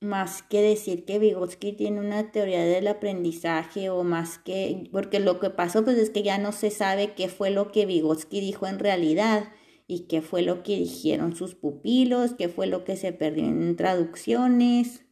más 0.04 0.42
que 0.42 0.62
decir 0.62 1.04
que 1.04 1.18
Vygotsky 1.18 1.73
tiene 1.73 2.00
una 2.00 2.30
teoría 2.30 2.64
del 2.64 2.87
aprendizaje 2.87 3.90
o 3.90 4.04
más 4.04 4.38
que 4.38 4.88
porque 4.92 5.18
lo 5.18 5.40
que 5.40 5.50
pasó 5.50 5.84
pues 5.84 5.99
es 5.99 6.11
que 6.11 6.23
ya 6.23 6.38
no 6.38 6.52
se 6.52 6.70
sabe 6.70 7.14
qué 7.14 7.28
fue 7.28 7.50
lo 7.50 7.73
que 7.73 7.87
Vygotsky 7.87 8.40
dijo 8.40 8.66
en 8.66 8.78
realidad 8.78 9.49
y 9.87 10.00
qué 10.06 10.23
fue 10.23 10.42
lo 10.42 10.62
que 10.62 10.76
dijeron 10.76 11.34
sus 11.34 11.54
pupilos, 11.54 12.34
qué 12.34 12.49
fue 12.49 12.66
lo 12.66 12.84
que 12.84 12.96
se 12.96 13.12
perdió 13.12 13.44
en 13.44 13.76
traducciones. 13.76 15.04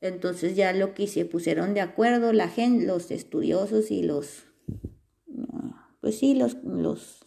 Entonces 0.00 0.56
ya 0.56 0.72
lo 0.72 0.94
que 0.94 1.06
se 1.06 1.24
pusieron 1.24 1.74
de 1.74 1.80
acuerdo 1.80 2.32
la 2.32 2.48
gente, 2.48 2.86
los 2.86 3.10
estudiosos 3.10 3.90
y 3.90 4.02
los, 4.02 4.44
pues 6.00 6.18
sí, 6.18 6.34
los, 6.34 6.56
los, 6.64 7.20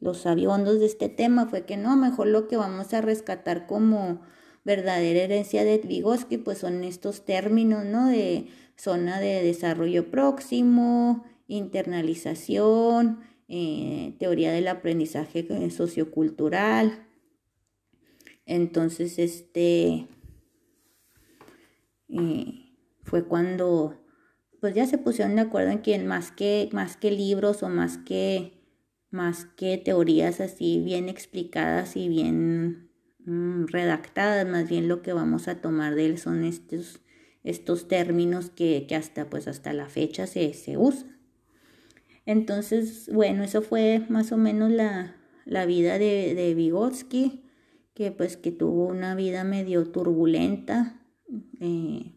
los 0.00 0.24
de 0.24 0.86
este 0.86 1.08
tema 1.08 1.46
fue 1.46 1.64
que 1.64 1.76
no, 1.76 1.96
mejor 1.96 2.28
lo 2.28 2.48
que 2.48 2.56
vamos 2.56 2.92
a 2.92 3.00
rescatar 3.00 3.66
como 3.66 4.20
verdadera 4.66 5.20
herencia 5.20 5.64
de 5.64 5.78
Vygotsky, 5.78 6.38
pues 6.38 6.58
son 6.58 6.82
estos 6.82 7.24
términos, 7.24 7.84
¿no? 7.84 8.08
De 8.08 8.48
zona 8.76 9.20
de 9.20 9.40
desarrollo 9.44 10.10
próximo, 10.10 11.24
internalización, 11.46 13.20
eh, 13.46 14.16
teoría 14.18 14.50
del 14.50 14.66
aprendizaje 14.66 15.46
sociocultural. 15.70 17.06
Entonces, 18.44 19.20
este, 19.20 20.08
fue 23.04 23.24
cuando 23.24 24.02
pues 24.60 24.74
ya 24.74 24.86
se 24.86 24.98
pusieron 24.98 25.36
de 25.36 25.42
acuerdo 25.42 25.70
en 25.70 25.82
que 25.82 25.96
más 26.00 26.32
que, 26.32 26.68
más 26.72 26.96
que 26.96 27.12
libros 27.12 27.62
o 27.62 27.68
más 27.68 27.98
que, 27.98 28.64
más 29.10 29.44
que 29.44 29.78
teorías 29.78 30.40
así 30.40 30.80
bien 30.80 31.08
explicadas 31.08 31.96
y 31.96 32.08
bien 32.08 32.85
redactadas, 33.26 34.46
más 34.46 34.68
bien 34.68 34.88
lo 34.88 35.02
que 35.02 35.12
vamos 35.12 35.48
a 35.48 35.60
tomar 35.60 35.94
de 35.94 36.06
él 36.06 36.18
son 36.18 36.44
estos, 36.44 37.00
estos 37.44 37.88
términos 37.88 38.50
que, 38.50 38.86
que 38.88 38.94
hasta, 38.94 39.28
pues 39.28 39.48
hasta 39.48 39.72
la 39.72 39.88
fecha 39.88 40.26
se, 40.26 40.54
se 40.54 40.76
usan. 40.76 41.18
Entonces, 42.24 43.10
bueno, 43.12 43.44
eso 43.44 43.62
fue 43.62 44.04
más 44.08 44.32
o 44.32 44.36
menos 44.36 44.70
la, 44.70 45.16
la 45.44 45.66
vida 45.66 45.98
de, 45.98 46.34
de 46.34 46.54
Vygotsky, 46.54 47.42
que 47.94 48.10
pues 48.12 48.36
que 48.36 48.52
tuvo 48.52 48.86
una 48.86 49.14
vida 49.14 49.42
medio 49.44 49.90
turbulenta, 49.90 51.00
eh, 51.60 52.12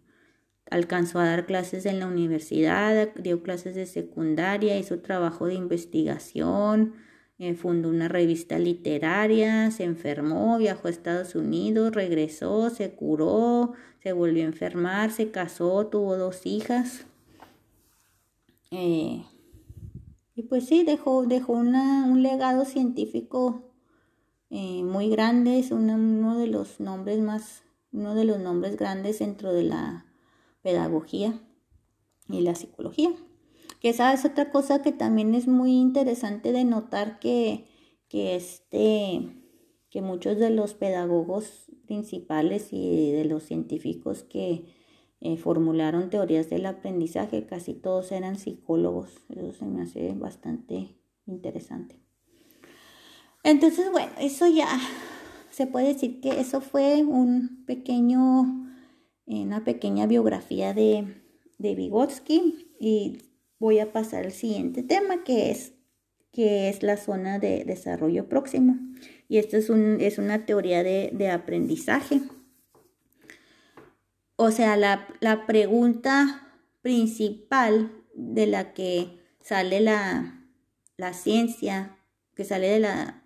alcanzó 0.70 1.20
a 1.20 1.26
dar 1.26 1.46
clases 1.46 1.86
en 1.86 2.00
la 2.00 2.08
universidad, 2.08 3.14
dio 3.16 3.42
clases 3.42 3.76
de 3.76 3.86
secundaria, 3.86 4.78
hizo 4.78 5.00
trabajo 5.00 5.48
de 5.48 5.56
investigación, 5.56 6.94
eh, 7.40 7.56
fundó 7.56 7.90
una 7.90 8.08
revista 8.08 8.60
literaria, 8.60 9.72
se 9.72 9.86
enfermó, 9.86 10.58
viajó 10.58 10.88
a 10.88 10.92
Estados 10.92 11.34
Unidos, 11.34 11.94
regresó, 11.94 12.70
se 12.70 12.92
curó, 12.92 13.74
se 14.04 14.14
volvió 14.14 14.44
a 14.44 14.48
enfermar, 14.48 15.12
se 15.12 15.32
casó, 15.32 15.88
tuvo 15.88 16.16
dos 16.18 16.46
hijas. 16.46 17.06
Eh, 18.72 19.24
y 20.36 20.44
pues 20.44 20.68
sí, 20.68 20.84
dejó, 20.84 21.26
dejó 21.26 21.54
un 21.54 22.22
legado 22.22 22.66
científico 22.66 23.64
muy 24.50 25.10
grande, 25.10 25.60
es 25.60 25.72
uno 25.72 26.38
de 26.38 26.48
los 26.48 26.80
nombres 26.80 27.20
más 27.20 27.64
uno 27.92 28.16
de 28.16 28.26
los 28.26 28.40
nombres 28.40 28.78
grandes 28.78 29.20
dentro 29.20 29.54
de 29.54 29.64
la 29.64 30.06
pedagogía 30.62 31.40
y 32.28 32.42
la 32.42 32.56
psicología. 32.56 33.12
Que 33.80 33.90
esa 33.90 34.14
es 34.14 34.26
otra 34.26 34.52
cosa 34.52 34.82
que 34.82 34.92
también 34.92 35.36
es 35.36 35.48
muy 35.48 35.72
interesante 35.74 36.52
de 36.52 36.66
notar 36.66 37.20
que, 37.20 37.66
que, 38.10 38.36
este, 38.36 39.30
que 39.90 40.02
muchos 40.02 40.38
de 40.38 40.50
los 40.50 40.74
pedagogos 40.74 41.72
principales 41.86 42.70
y 42.72 43.12
de 43.12 43.26
los 43.26 43.44
científicos 43.44 44.24
que 44.24 44.66
eh, 45.22 45.38
formularon 45.38 46.10
teorías 46.10 46.50
del 46.50 46.66
aprendizaje, 46.66 47.46
casi 47.46 47.74
todos 47.74 48.12
eran 48.12 48.38
psicólogos. 48.38 49.22
Eso 49.30 49.54
se 49.54 49.66
me 49.66 49.82
hace 49.82 50.14
bastante 50.14 50.98
interesante. 51.26 52.00
Entonces, 53.44 53.92
bueno, 53.92 54.12
eso 54.20 54.48
ya 54.48 54.68
se 55.52 55.68
puede 55.68 55.94
decir 55.94 56.22
que 56.22 56.40
eso 56.40 56.62
fue 56.62 57.04
un 57.04 57.66
pequeño, 57.66 58.66
una 59.26 59.64
pequeña 59.64 60.08
biografía 60.08 60.74
de, 60.74 61.22
de 61.58 61.76
Vygotsky 61.76 62.76
y 62.80 63.18
voy 63.60 63.80
a 63.80 63.92
pasar 63.92 64.26
al 64.26 64.32
siguiente 64.32 64.84
tema 64.84 65.24
que 65.24 65.52
es, 65.52 65.74
que 66.32 66.70
es 66.70 66.82
la 66.82 66.98
zona 66.98 67.40
de 67.40 67.66
desarrollo 67.66 68.28
próximo. 68.28 68.78
Y 69.28 69.38
esto 69.38 69.58
es, 69.58 69.70
un, 69.70 69.98
es 70.00 70.18
una 70.18 70.46
teoría 70.46 70.84
de, 70.84 71.30
aprendizaje. 71.32 72.22
O 74.36 74.52
sea, 74.52 74.78
la, 74.78 75.08
la, 75.20 75.46
pregunta 75.46 76.48
principal 76.82 77.92
de 78.16 78.48
la 78.48 78.74
que 78.74 79.20
sale 79.42 79.82
la, 79.82 80.48
la 80.98 81.14
ciencia, 81.14 81.98
que 82.36 82.46
sale 82.46 82.68
de 82.68 82.80
la 82.80 83.20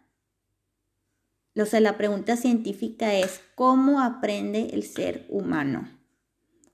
o 1.55 1.65
sea, 1.65 1.79
la 1.79 1.97
pregunta 1.97 2.35
científica 2.35 3.13
es, 3.13 3.41
¿cómo 3.53 4.01
aprende 4.01 4.69
el 4.73 4.83
ser 4.83 5.27
humano? 5.29 5.87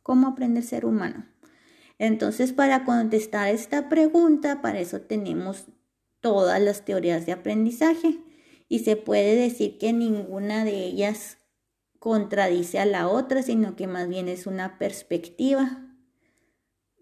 ¿Cómo 0.04 0.28
aprende 0.30 0.62
el 0.62 0.65
ser 0.65 0.86
humano? 0.86 1.26
Entonces, 2.00 2.54
para 2.54 2.86
contestar 2.86 3.50
esta 3.50 3.90
pregunta, 3.90 4.62
para 4.62 4.80
eso 4.80 5.02
tenemos 5.02 5.68
todas 6.22 6.60
las 6.62 6.86
teorías 6.86 7.26
de 7.26 7.34
aprendizaje 7.34 8.18
y 8.70 8.80
se 8.80 8.96
puede 8.96 9.36
decir 9.36 9.78
que 9.78 9.94
ninguna 9.94 10.64
de 10.64 10.86
ellas 10.86 11.38
contradice 12.00 12.80
a 12.80 12.86
la 12.86 13.10
otra, 13.10 13.44
sino 13.44 13.76
que 13.76 13.86
más 13.88 14.08
bien 14.08 14.30
es 14.30 14.48
una 14.48 14.80
perspectiva. 14.80 15.86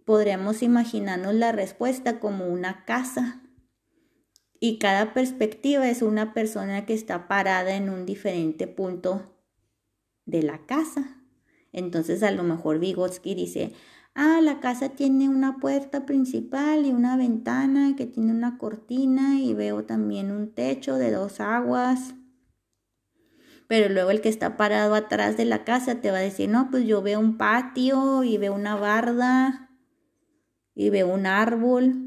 Podríamos 0.04 0.64
imaginarnos 0.64 1.36
la 1.36 1.52
respuesta 1.52 2.20
como 2.20 2.48
una 2.48 2.84
casa 2.86 3.44
y 4.60 4.80
cada 4.80 5.14
perspectiva 5.14 5.88
es 5.88 6.02
una 6.02 6.34
persona 6.34 6.88
que 6.88 6.96
está 6.96 7.28
parada 7.28 7.76
en 7.76 7.90
un 7.90 8.08
diferente 8.08 8.66
punto 8.66 9.38
de 10.26 10.42
la 10.42 10.66
casa. 10.66 11.22
Entonces 11.72 12.24
a 12.24 12.32
lo 12.32 12.42
mejor 12.42 12.80
Vygotsky 12.80 13.36
dice, 13.36 13.74
ah, 14.18 14.42
la 14.42 14.60
casa 14.60 14.90
tiene 14.90 15.30
una 15.30 15.58
puerta 15.58 16.06
principal 16.06 16.86
y 16.86 16.92
una 16.92 17.16
ventana 17.16 17.96
que 17.96 18.06
tiene 18.06 18.32
una 18.32 18.58
cortina 18.58 19.40
y 19.40 19.54
veo 19.54 19.86
también 19.86 20.32
un 20.32 20.54
techo 20.54 20.96
de 20.96 21.12
dos 21.12 21.40
aguas. 21.40 22.16
Pero 23.68 23.94
luego 23.94 24.12
el 24.12 24.22
que 24.22 24.30
está 24.30 24.58
parado 24.58 24.96
atrás 24.96 25.38
de 25.38 25.46
la 25.46 25.64
casa 25.64 26.02
te 26.02 26.10
va 26.10 26.18
a 26.18 26.22
decir, 26.22 26.50
no, 26.50 26.70
pues 26.72 26.86
yo 26.86 27.02
veo 27.02 27.20
un 27.20 27.38
patio 27.38 28.24
y 28.24 28.38
veo 28.38 28.56
una 28.56 28.76
barda 28.76 29.70
y 30.74 30.90
veo 30.90 31.14
un 31.14 31.26
árbol. 31.26 32.04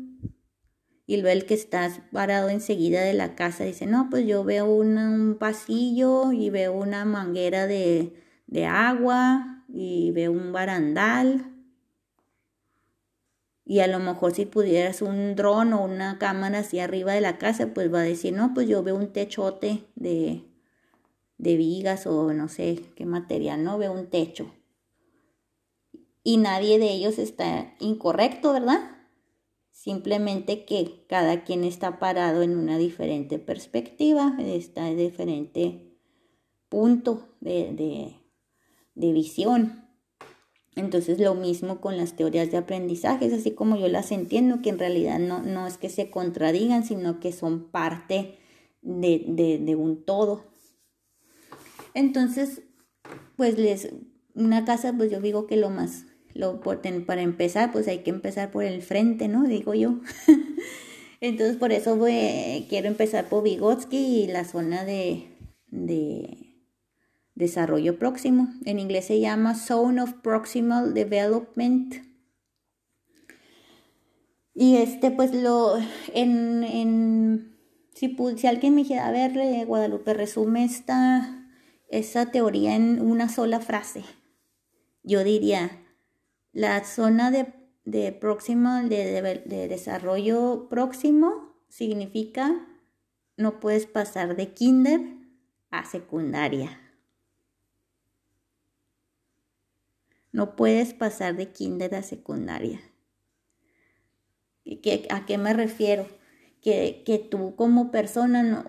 Y 1.06 1.16
luego 1.16 1.38
el 1.38 1.46
que 1.46 1.54
está 1.54 1.90
parado 2.12 2.48
enseguida 2.48 3.02
de 3.02 3.14
la 3.14 3.34
casa 3.34 3.64
dice, 3.64 3.86
no, 3.86 4.08
pues 4.10 4.26
yo 4.26 4.42
veo 4.42 4.66
un 4.66 5.36
pasillo 5.38 6.32
y 6.32 6.50
veo 6.50 6.72
una 6.72 7.04
manguera 7.04 7.66
de, 7.66 8.14
de 8.46 8.66
agua 8.66 9.64
y 9.68 10.10
veo 10.12 10.32
un 10.32 10.52
barandal. 10.52 11.49
Y 13.70 13.78
a 13.78 13.86
lo 13.86 14.00
mejor 14.00 14.34
si 14.34 14.46
pudieras 14.46 15.00
un 15.00 15.36
dron 15.36 15.72
o 15.74 15.84
una 15.84 16.18
cámara 16.18 16.58
así 16.58 16.80
arriba 16.80 17.12
de 17.12 17.20
la 17.20 17.38
casa, 17.38 17.72
pues 17.72 17.94
va 17.94 18.00
a 18.00 18.02
decir, 18.02 18.32
no, 18.32 18.52
pues 18.52 18.68
yo 18.68 18.82
veo 18.82 18.96
un 18.96 19.12
techote 19.12 19.84
de, 19.94 20.42
de 21.38 21.56
vigas 21.56 22.04
o 22.08 22.32
no 22.32 22.48
sé 22.48 22.80
qué 22.96 23.06
material, 23.06 23.62
no 23.62 23.78
veo 23.78 23.92
un 23.92 24.10
techo. 24.10 24.52
Y 26.24 26.38
nadie 26.38 26.80
de 26.80 26.90
ellos 26.90 27.20
está 27.20 27.76
incorrecto, 27.78 28.52
¿verdad? 28.52 28.80
Simplemente 29.70 30.64
que 30.64 31.04
cada 31.08 31.44
quien 31.44 31.62
está 31.62 32.00
parado 32.00 32.42
en 32.42 32.56
una 32.56 32.76
diferente 32.76 33.38
perspectiva, 33.38 34.34
está 34.40 34.88
en 34.88 34.96
diferente 34.96 35.96
punto 36.68 37.36
de, 37.38 37.72
de, 37.72 38.16
de 38.96 39.12
visión. 39.12 39.79
Entonces 40.76 41.18
lo 41.18 41.34
mismo 41.34 41.80
con 41.80 41.96
las 41.96 42.14
teorías 42.14 42.50
de 42.50 42.56
aprendizaje, 42.56 43.26
es 43.26 43.32
así 43.32 43.50
como 43.52 43.76
yo 43.76 43.88
las 43.88 44.12
entiendo, 44.12 44.62
que 44.62 44.70
en 44.70 44.78
realidad 44.78 45.18
no, 45.18 45.42
no 45.42 45.66
es 45.66 45.76
que 45.76 45.88
se 45.88 46.10
contradigan, 46.10 46.84
sino 46.84 47.20
que 47.20 47.32
son 47.32 47.70
parte 47.70 48.38
de, 48.82 49.24
de, 49.26 49.58
de 49.58 49.76
un 49.76 50.04
todo. 50.04 50.44
Entonces, 51.94 52.62
pues 53.36 53.58
les, 53.58 53.92
una 54.34 54.64
casa, 54.64 54.92
pues 54.96 55.10
yo 55.10 55.20
digo 55.20 55.46
que 55.46 55.56
lo 55.56 55.70
más, 55.70 56.04
lo, 56.34 56.60
para 56.60 57.22
empezar, 57.22 57.72
pues 57.72 57.88
hay 57.88 57.98
que 57.98 58.10
empezar 58.10 58.50
por 58.50 58.64
el 58.64 58.82
frente, 58.82 59.28
¿no? 59.28 59.44
Digo 59.44 59.74
yo. 59.74 60.00
Entonces, 61.20 61.56
por 61.56 61.72
eso 61.72 61.96
voy, 61.96 62.66
quiero 62.68 62.88
empezar 62.88 63.28
por 63.28 63.42
Vygotsky 63.42 63.96
y 63.96 64.26
la 64.28 64.44
zona 64.44 64.84
de, 64.84 65.26
de 65.66 66.49
desarrollo 67.40 67.98
próximo. 67.98 68.48
En 68.64 68.78
inglés 68.78 69.06
se 69.06 69.18
llama 69.18 69.56
Zone 69.56 70.00
of 70.00 70.12
Proximal 70.22 70.94
Development. 70.94 71.94
Y 74.54 74.76
este, 74.76 75.10
pues 75.10 75.34
lo, 75.34 75.76
en, 76.14 76.62
en 76.62 77.56
si, 77.94 78.16
si 78.36 78.46
alguien 78.46 78.74
me 78.74 78.82
dijera, 78.82 79.08
a 79.08 79.10
ver, 79.12 79.36
eh, 79.36 79.64
Guadalupe, 79.64 80.14
resume 80.14 80.64
esta 80.64 82.30
teoría 82.30 82.76
en 82.76 83.00
una 83.00 83.28
sola 83.28 83.58
frase. 83.60 84.04
Yo 85.02 85.24
diría, 85.24 85.70
la 86.52 86.84
zona 86.84 87.30
de, 87.30 87.52
de 87.84 88.12
próximo, 88.12 88.82
de, 88.82 89.42
de 89.44 89.68
desarrollo 89.68 90.68
próximo, 90.68 91.56
significa 91.68 92.66
no 93.36 93.58
puedes 93.60 93.86
pasar 93.86 94.36
de 94.36 94.52
kinder 94.52 95.00
a 95.70 95.84
secundaria. 95.84 96.78
No 100.32 100.56
puedes 100.56 100.94
pasar 100.94 101.36
de 101.36 101.50
kinder 101.50 101.94
a 101.94 102.02
secundaria. 102.02 102.80
¿A 105.10 105.26
qué 105.26 105.38
me 105.38 105.52
refiero? 105.52 106.06
Que, 106.60 107.02
que 107.04 107.18
tú 107.18 107.56
como 107.56 107.90
persona 107.90 108.42
no, 108.42 108.64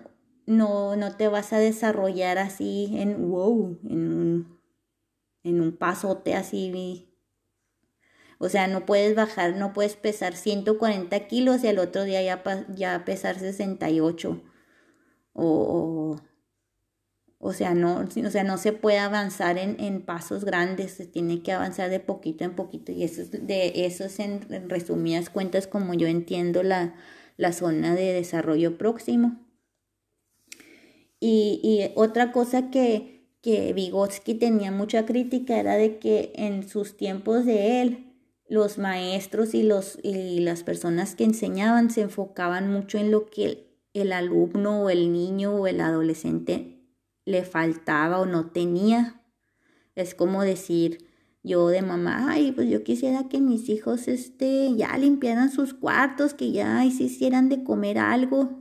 no, 0.46 0.96
no 0.96 1.16
te 1.16 1.28
vas 1.28 1.52
a 1.52 1.58
desarrollar 1.58 2.38
así 2.38 2.90
en 2.98 3.30
wow, 3.30 3.78
en 3.88 4.12
un, 4.12 4.60
en 5.44 5.60
un 5.60 5.76
pasote 5.76 6.34
así. 6.34 7.08
O 8.38 8.48
sea, 8.48 8.66
no 8.66 8.86
puedes 8.86 9.14
bajar, 9.14 9.56
no 9.56 9.72
puedes 9.72 9.94
pesar 9.94 10.34
140 10.34 11.28
kilos 11.28 11.62
y 11.62 11.68
al 11.68 11.78
otro 11.78 12.04
día 12.04 12.22
ya, 12.22 12.42
ya 12.74 13.04
pesar 13.04 13.38
68. 13.38 14.42
O, 15.34 15.44
o, 15.44 16.20
o, 17.44 17.52
sea, 17.52 17.74
no, 17.74 17.96
o 17.96 18.30
sea, 18.30 18.44
no 18.44 18.56
se 18.56 18.72
puede 18.72 19.00
avanzar 19.00 19.58
en, 19.58 19.74
en, 19.80 20.02
pasos 20.02 20.44
grandes, 20.44 20.92
se 20.92 21.06
tiene 21.06 21.42
que 21.42 21.50
avanzar 21.50 21.90
de 21.90 21.98
poquito 21.98 22.44
en 22.44 22.54
poquito. 22.54 22.92
Y 22.92 23.02
eso 23.02 23.20
es, 23.20 23.32
de, 23.32 23.84
eso 23.84 24.04
es 24.04 24.20
en, 24.20 24.68
resumidas 24.68 25.28
cuentas 25.28 25.66
como 25.66 25.92
yo 25.94 26.06
entiendo 26.06 26.62
la, 26.62 26.94
la 27.36 27.52
zona 27.52 27.96
de 27.96 28.12
desarrollo 28.12 28.78
próximo. 28.78 29.40
Y, 31.18 31.90
otra 31.96 32.30
cosa 32.30 32.70
que, 32.70 33.26
que 33.42 33.72
Vygotsky 33.72 34.34
tenía 34.34 34.70
mucha 34.70 35.04
crítica 35.04 35.58
era 35.58 35.74
de 35.74 35.98
que 35.98 36.32
en 36.36 36.68
sus 36.68 36.96
tiempos 36.96 37.44
de 37.44 37.82
él, 37.82 38.06
los 38.48 38.78
maestros 38.78 39.52
y, 39.54 39.64
los, 39.64 39.98
y 40.04 40.38
las 40.38 40.62
personas 40.62 41.16
que 41.16 41.24
enseñaban 41.24 41.90
se 41.90 42.02
enfocaban 42.02 42.70
mucho 42.70 42.98
en 42.98 43.10
lo 43.10 43.26
que 43.26 43.44
el, 43.46 43.66
el 43.94 44.12
alumno 44.12 44.84
o 44.84 44.90
el 44.90 45.12
niño 45.12 45.56
o 45.56 45.66
el 45.66 45.80
adolescente 45.80 46.71
le 47.24 47.44
faltaba 47.44 48.20
o 48.20 48.26
no 48.26 48.50
tenía. 48.50 49.22
Es 49.94 50.14
como 50.14 50.42
decir, 50.42 51.06
yo 51.42 51.68
de 51.68 51.82
mamá, 51.82 52.30
ay, 52.30 52.52
pues 52.52 52.70
yo 52.70 52.84
quisiera 52.84 53.28
que 53.28 53.40
mis 53.40 53.68
hijos 53.68 54.06
este, 54.08 54.74
ya 54.76 54.96
limpiaran 54.96 55.50
sus 55.50 55.74
cuartos, 55.74 56.34
que 56.34 56.52
ya 56.52 56.80
se 56.90 57.04
hicieran 57.04 57.48
de 57.48 57.64
comer 57.64 57.98
algo. 57.98 58.60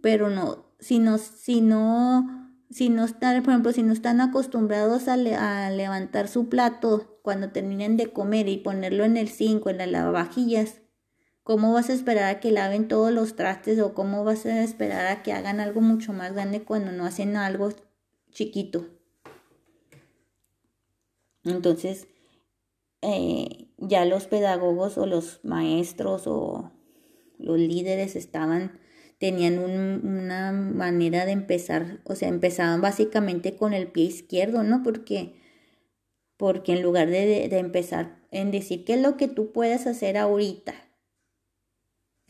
Pero 0.00 0.30
no, 0.30 0.66
si 0.78 0.98
no, 0.98 1.18
si 1.18 1.60
no, 1.60 2.52
si 2.70 2.88
no 2.88 3.04
están, 3.04 3.42
por 3.42 3.52
ejemplo, 3.52 3.72
si 3.72 3.82
no 3.82 3.92
están 3.92 4.20
acostumbrados 4.20 5.08
a, 5.08 5.16
levantar 5.16 6.28
su 6.28 6.48
plato 6.48 7.18
cuando 7.22 7.50
terminen 7.50 7.96
de 7.96 8.12
comer 8.12 8.48
y 8.48 8.58
ponerlo 8.58 9.04
en 9.04 9.16
el 9.16 9.28
zinc 9.28 9.66
en 9.66 9.78
las 9.78 9.88
lavavajillas, 9.88 10.81
¿cómo 11.42 11.72
vas 11.72 11.90
a 11.90 11.92
esperar 11.92 12.34
a 12.34 12.40
que 12.40 12.50
laven 12.50 12.88
todos 12.88 13.12
los 13.12 13.36
trastes 13.36 13.78
o 13.80 13.94
cómo 13.94 14.24
vas 14.24 14.46
a 14.46 14.62
esperar 14.62 15.06
a 15.06 15.22
que 15.22 15.32
hagan 15.32 15.60
algo 15.60 15.80
mucho 15.80 16.12
más 16.12 16.32
grande 16.32 16.62
cuando 16.62 16.92
no 16.92 17.04
hacen 17.04 17.36
algo 17.36 17.70
chiquito? 18.30 18.86
Entonces, 21.44 22.06
eh, 23.02 23.68
ya 23.78 24.04
los 24.04 24.26
pedagogos 24.26 24.96
o 24.98 25.06
los 25.06 25.40
maestros 25.44 26.26
o 26.26 26.70
los 27.38 27.58
líderes 27.58 28.14
estaban 28.16 28.80
tenían 29.22 29.60
una 29.60 30.50
manera 30.50 31.24
de 31.26 31.30
empezar, 31.30 32.00
o 32.02 32.16
sea, 32.16 32.26
empezaban 32.26 32.80
básicamente 32.80 33.54
con 33.54 33.72
el 33.72 33.86
pie 33.86 34.06
izquierdo, 34.06 34.64
¿no? 34.64 34.82
Porque, 34.82 35.36
porque 36.36 36.72
en 36.72 36.82
lugar 36.82 37.08
de, 37.08 37.48
de 37.48 37.58
empezar 37.58 38.20
en 38.32 38.50
decir 38.50 38.84
qué 38.84 38.94
es 38.94 39.00
lo 39.00 39.16
que 39.16 39.28
tú 39.28 39.52
puedes 39.52 39.86
hacer 39.86 40.16
ahorita, 40.16 40.74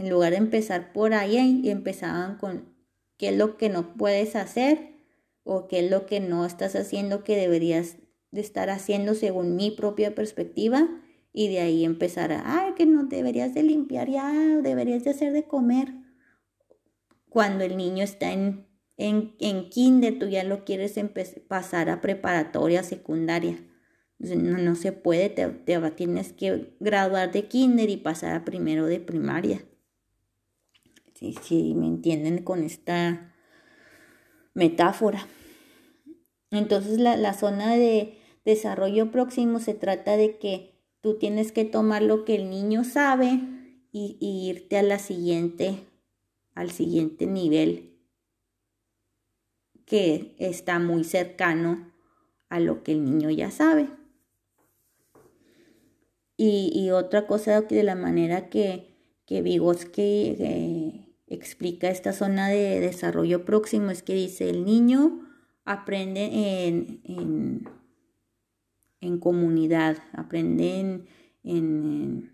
en 0.03 0.11
lugar 0.11 0.33
de 0.33 0.39
empezar 0.39 0.93
por 0.93 1.15
ahí, 1.15 1.63
empezaban 1.71 2.37
con 2.37 2.75
qué 3.17 3.29
es 3.29 3.37
lo 3.37 3.57
que 3.57 3.69
no 3.69 3.95
puedes 3.95 4.35
hacer 4.37 4.97
o 5.45 5.69
qué 5.69 5.81
es 5.81 5.91
lo 5.91 6.07
que 6.07 6.21
no 6.21 6.45
estás 6.45 6.75
haciendo 6.75 7.23
que 7.23 7.37
deberías 7.37 7.97
de 8.31 8.41
estar 8.41 8.71
haciendo 8.71 9.15
según 9.15 9.57
mi 9.57 9.71
propia 9.71 10.15
perspectiva 10.15 10.89
y 11.33 11.49
de 11.49 11.61
ahí 11.61 11.85
empezar 11.85 12.33
a, 12.33 12.65
ay, 12.65 12.73
que 12.75 12.85
no 12.85 13.05
deberías 13.05 13.55
de 13.55 13.63
limpiar 13.63 14.09
ya, 14.09 14.33
deberías 14.63 15.05
de 15.05 15.11
hacer 15.11 15.33
de 15.33 15.45
comer 15.45 15.93
cuando 17.29 17.65
el 17.65 17.77
niño 17.77 18.05
está 18.05 18.33
en, 18.33 18.67
en, 18.99 19.35
en 19.39 19.71
kinder, 19.71 20.19
tú 20.19 20.29
ya 20.29 20.45
lo 20.45 20.65
quieres 20.65 21.01
pasar 21.49 21.89
a 21.89 22.01
preparatoria, 22.03 22.83
secundaria. 22.83 23.59
No, 24.19 24.59
no 24.59 24.75
se 24.75 24.93
puede, 24.93 25.31
te, 25.31 25.49
tienes 25.97 26.33
que 26.33 26.77
graduar 26.79 27.33
de 27.33 27.49
kinder 27.49 27.89
y 27.89 27.97
pasar 27.97 28.35
a 28.35 28.45
primero 28.45 28.87
de 28.87 29.01
primaria. 29.01 29.65
Si 31.43 31.75
me 31.75 31.87
entienden 31.87 32.43
con 32.43 32.63
esta 32.63 33.35
metáfora. 34.55 35.27
Entonces 36.51 36.99
la, 36.99 37.17
la 37.17 37.35
zona 37.35 37.75
de 37.75 38.19
desarrollo 38.45 39.11
próximo 39.11 39.59
se 39.61 39.75
trata 39.75 40.17
de 40.17 40.39
que 40.39 40.73
tú 41.01 41.19
tienes 41.19 41.53
que 41.53 41.65
tomar 41.65 42.03
lo 42.03 42.25
que 42.25 42.35
el 42.35 42.51
niño 42.51 42.85
sabe 42.85 43.41
y, 43.93 44.17
irte 44.21 44.79
a 44.79 44.99
siguiente 44.99 45.87
al 46.55 46.71
siguiente 46.71 47.27
nivel 47.27 47.99
que 49.87 50.35
está 50.39 50.79
muy 50.79 51.05
cercano 51.05 51.93
a 52.49 52.61
lo 52.61 52.83
que 52.83 52.93
el 52.93 53.05
niño 53.05 53.31
ya 53.31 53.51
sabe. 53.51 53.89
Y, 56.37 56.91
otra 56.91 57.27
cosa 57.27 57.63
de 57.63 57.83
la 57.83 57.95
manera 57.95 58.49
que, 58.49 58.97
que 59.27 59.43
Vygotsky 59.43 60.37
eh, 60.39 61.02
explica 61.35 61.89
esta 61.89 62.13
zona 62.13 62.49
de 62.49 62.81
desarrollo 62.81 63.45
próximo 63.45 63.91
es 63.91 64.03
que 64.03 64.15
dice 64.15 64.51
el 64.51 64.65
niño 64.65 65.21
aprende 65.65 66.67
en, 66.67 67.01
en, 67.05 67.69
en 69.01 69.19
comunidad, 69.19 69.99
aprende 70.13 70.81
en, 70.81 71.07
en, 71.45 72.33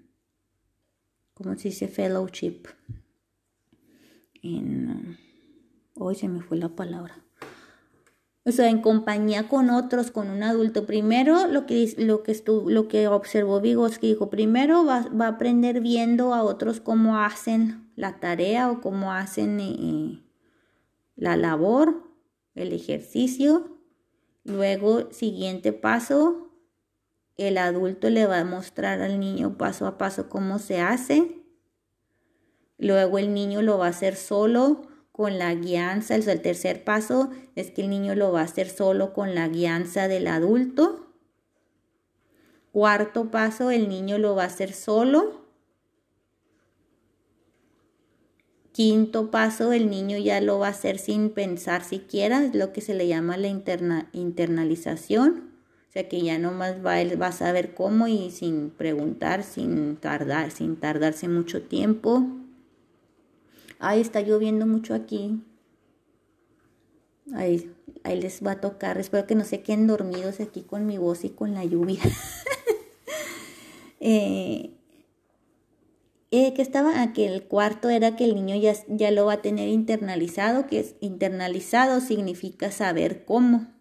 ¿cómo 1.35 1.57
se 1.57 1.69
dice? 1.69 1.89
Fellowship, 1.89 2.69
en... 4.43 5.19
Hoy 6.01 6.15
se 6.15 6.29
me 6.29 6.41
fue 6.41 6.57
la 6.57 6.69
palabra. 6.69 7.25
o 8.45 8.53
sea, 8.53 8.71
en 8.71 8.81
compañía 8.83 9.49
con 9.49 9.69
otros, 9.69 10.13
con 10.13 10.31
un 10.31 10.45
adulto. 10.45 10.87
Primero, 10.87 11.49
lo 11.49 11.67
que, 11.67 11.93
lo 11.99 12.23
que, 12.23 12.31
estuvo, 12.31 12.71
lo 12.71 12.87
que 12.87 13.09
observó 13.09 13.61
Vygotsky 13.61 14.07
dijo, 14.07 14.31
primero 14.31 14.85
va, 14.85 15.09
va, 15.09 15.27
a 15.27 15.31
aprender 15.31 15.81
viendo 15.81 16.35
a 16.35 16.45
otros 16.45 16.81
cómo 16.81 17.19
hacen 17.19 17.88
la 17.99 18.21
tarea 18.21 18.71
o 18.71 18.81
cómo 18.81 19.13
hacen 19.13 19.59
eh, 19.59 20.23
la 21.17 21.37
labor, 21.37 22.05
el 22.55 22.73
ejercicio. 22.73 23.77
Luego, 24.45 25.11
siguiente 25.11 25.73
paso, 25.73 26.53
el 27.37 27.59
adulto 27.59 28.09
le 28.09 28.25
va 28.27 28.39
a 28.39 28.45
mostrar 28.45 29.03
al 29.03 29.19
niño 29.19 29.59
paso 29.59 29.85
a 29.85 29.99
paso 29.99 30.29
cómo 30.29 30.61
se 30.61 30.81
hace. 30.81 31.43
Luego 32.79 33.19
el 33.19 33.35
niño 33.35 33.63
lo 33.63 33.79
va 33.79 33.87
a 33.87 33.91
hacer 33.91 34.15
solo 34.15 34.83
con 35.11 35.37
la 35.37 35.53
guianza. 35.57 36.15
El 36.15 36.25
tercer 36.41 36.85
paso 36.85 37.31
es 37.57 37.73
que 37.73 37.83
el 37.83 37.91
niño 37.91 38.15
lo 38.15 38.31
va 38.31 38.43
a 38.43 38.45
hacer 38.45 38.71
solo 38.71 39.13
con 39.13 39.35
la 39.35 39.49
guianza 39.49 40.07
del 40.07 40.29
adulto. 40.29 41.13
Cuarto 42.71 43.33
paso, 43.33 43.73
el 43.73 43.89
niño 43.89 44.19
lo 44.19 44.37
va 44.37 44.45
a 44.45 44.47
hacer 44.47 44.73
solo. 44.73 45.48
Quinto 48.79 49.33
paso, 49.33 49.73
el 49.73 49.91
niño 49.91 50.19
ya 50.19 50.41
lo 50.41 50.61
va 50.61 50.69
a 50.69 50.71
hacer 50.71 51.01
sin 51.01 51.31
pensar 51.31 51.83
siquiera, 51.83 52.45
es 52.45 52.55
lo 52.55 52.73
que 52.73 52.81
se 52.81 52.95
le 52.95 53.09
llama 53.09 53.37
la 53.37 53.49
interna, 53.49 54.09
internalización. 54.13 55.51
O 55.89 55.93
sea 55.93 56.09
que 56.09 56.23
ya 56.23 56.39
nomás 56.39 56.77
va, 56.87 57.01
él 57.01 57.21
va 57.21 57.27
a 57.27 57.33
saber 57.33 57.75
cómo 57.75 58.07
y 58.07 58.31
sin 58.31 58.71
preguntar, 58.71 59.43
sin 59.43 59.97
tardar, 59.97 60.53
sin 60.53 60.77
tardarse 60.77 61.27
mucho 61.27 61.63
tiempo. 61.63 62.25
Ay, 63.81 64.01
está 64.01 64.21
lloviendo 64.21 64.65
mucho 64.65 64.95
aquí. 64.95 65.43
Ahí, 67.35 67.75
ahí 68.05 68.21
les 68.23 68.47
va 68.47 68.53
a 68.53 68.61
tocar. 68.61 68.97
Espero 68.99 69.27
que 69.27 69.35
no 69.35 69.43
se 69.43 69.61
queden 69.61 69.89
dormidos 69.89 70.39
aquí 70.39 70.63
con 70.63 70.87
mi 70.87 70.99
voz 70.99 71.25
y 71.25 71.31
con 71.31 71.53
la 71.53 71.65
lluvia. 71.65 72.01
eh, 73.99 74.78
eh, 76.31 76.53
que 76.53 76.63
estaba, 76.63 77.01
aquí 77.03 77.25
el 77.25 77.45
cuarto 77.45 77.89
era 77.89 78.15
que 78.15 78.25
el 78.25 78.35
niño 78.35 78.55
ya, 78.57 78.75
ya 78.89 79.11
lo 79.11 79.27
va 79.27 79.35
a 79.35 79.43
tener 79.43 79.69
internalizado, 79.69 80.67
que 80.67 80.81
es 80.81 80.95
internalizado 81.01 82.01
significa 82.01 82.71
saber 82.71 83.25
cómo, 83.25 83.73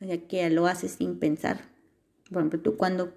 o 0.00 0.06
sea, 0.06 0.18
que 0.28 0.36
ya 0.36 0.50
lo 0.50 0.66
hace 0.66 0.88
sin 0.88 1.18
pensar. 1.18 1.68
Por 2.30 2.38
ejemplo, 2.38 2.60
tú 2.60 2.76
cuando 2.76 3.12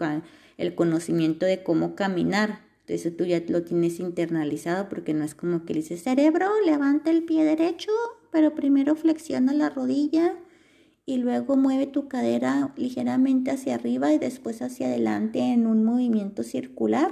el 0.58 0.76
conocimiento 0.76 1.46
de 1.46 1.64
cómo 1.64 1.96
caminar, 1.96 2.62
entonces 2.82 3.16
tú 3.16 3.26
ya 3.26 3.44
lo 3.48 3.64
tienes 3.64 4.00
internalizado 4.00 4.90
porque 4.90 5.14
no 5.14 5.24
es 5.24 5.36
como 5.36 5.66
que 5.66 5.74
le 5.74 5.82
dices, 5.82 6.02
cerebro, 6.02 6.50
levanta 6.66 7.12
el 7.12 7.24
pie 7.24 7.44
derecho, 7.44 7.92
pero 8.32 8.56
primero 8.56 8.96
flexiona 8.96 9.54
la 9.54 9.70
rodilla 9.70 10.36
y 11.06 11.18
luego 11.18 11.58
mueve 11.58 11.86
tu 11.88 12.08
cadera 12.08 12.74
ligeramente 12.76 13.52
hacia 13.52 13.76
arriba 13.76 14.14
y 14.14 14.18
después 14.18 14.62
hacia 14.62 14.88
adelante 14.88 15.40
en 15.40 15.68
un 15.68 15.84
movimiento 15.84 16.44
circular, 16.44 17.12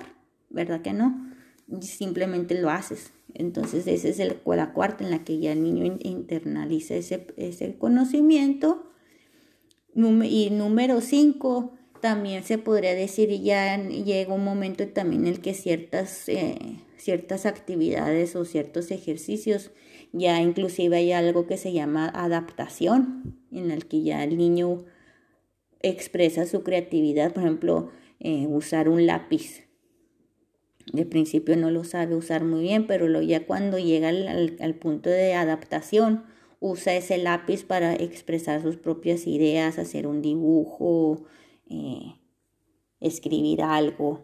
¿verdad 0.49 0.81
que 0.81 0.93
no? 0.93 1.36
Simplemente 1.81 2.59
lo 2.59 2.69
haces. 2.69 3.11
Entonces 3.33 3.87
esa 3.87 4.07
es 4.07 4.19
el, 4.19 4.37
la 4.45 4.73
cuarta 4.73 5.03
en 5.03 5.11
la 5.11 5.23
que 5.23 5.39
ya 5.39 5.51
el 5.51 5.63
niño 5.63 5.97
internaliza 5.99 6.95
ese, 6.95 7.27
ese 7.37 7.77
conocimiento. 7.77 8.83
Y 9.95 10.49
número 10.51 11.01
cinco, 11.01 11.77
también 11.99 12.43
se 12.43 12.57
podría 12.57 12.93
decir 12.93 13.29
ya 13.41 13.77
llega 13.77 14.33
un 14.33 14.43
momento 14.43 14.87
también 14.87 15.23
en 15.25 15.33
el 15.33 15.41
que 15.41 15.53
ciertas, 15.53 16.29
eh, 16.29 16.79
ciertas 16.97 17.45
actividades 17.45 18.35
o 18.35 18.45
ciertos 18.45 18.91
ejercicios 18.91 19.71
ya 20.13 20.41
inclusive 20.41 20.97
hay 20.97 21.11
algo 21.11 21.47
que 21.47 21.57
se 21.57 21.73
llama 21.73 22.07
adaptación 22.09 23.37
en 23.51 23.71
el 23.71 23.87
que 23.87 24.03
ya 24.03 24.23
el 24.23 24.37
niño 24.37 24.85
expresa 25.81 26.45
su 26.45 26.63
creatividad 26.63 27.33
por 27.33 27.43
ejemplo 27.43 27.91
eh, 28.19 28.47
usar 28.47 28.89
un 28.89 29.05
lápiz 29.05 29.66
de 30.93 31.05
principio 31.05 31.57
no 31.57 31.71
lo 31.71 31.83
sabe 31.83 32.15
usar 32.15 32.43
muy 32.43 32.61
bien 32.61 32.87
pero 32.87 33.07
lo, 33.07 33.21
ya 33.21 33.45
cuando 33.45 33.77
llega 33.77 34.09
al, 34.09 34.57
al 34.59 34.75
punto 34.75 35.09
de 35.09 35.33
adaptación 35.33 36.23
usa 36.59 36.95
ese 36.95 37.17
lápiz 37.17 37.63
para 37.63 37.93
expresar 37.93 38.61
sus 38.61 38.77
propias 38.77 39.27
ideas 39.27 39.77
hacer 39.77 40.07
un 40.07 40.21
dibujo 40.21 41.25
eh, 41.69 42.15
escribir 42.99 43.61
algo, 43.61 44.21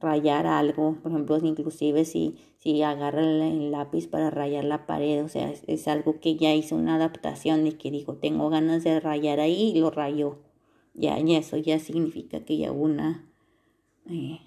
rayar 0.00 0.46
algo, 0.46 0.98
por 1.02 1.12
ejemplo, 1.12 1.38
inclusive 1.42 2.04
si, 2.04 2.36
si 2.58 2.82
agarra 2.82 3.22
el, 3.22 3.70
lápiz 3.70 4.08
para 4.08 4.30
rayar 4.30 4.64
la 4.64 4.86
pared, 4.86 5.24
o 5.24 5.28
sea, 5.28 5.50
es, 5.50 5.88
algo 5.88 6.20
que 6.20 6.36
ya 6.36 6.54
hizo 6.54 6.76
una 6.76 6.96
adaptación 6.96 7.66
y 7.66 7.72
que 7.72 7.90
dijo, 7.90 8.16
tengo 8.16 8.48
ganas 8.50 8.84
de 8.84 9.00
rayar 9.00 9.40
ahí 9.40 9.72
y 9.74 9.80
lo 9.80 9.90
rayó. 9.90 10.38
Ya, 10.94 11.16
eso 11.16 11.56
ya 11.56 11.78
significa 11.78 12.44
que 12.44 12.58
ya 12.58 12.70
una 12.70 13.31
eh, 14.08 14.40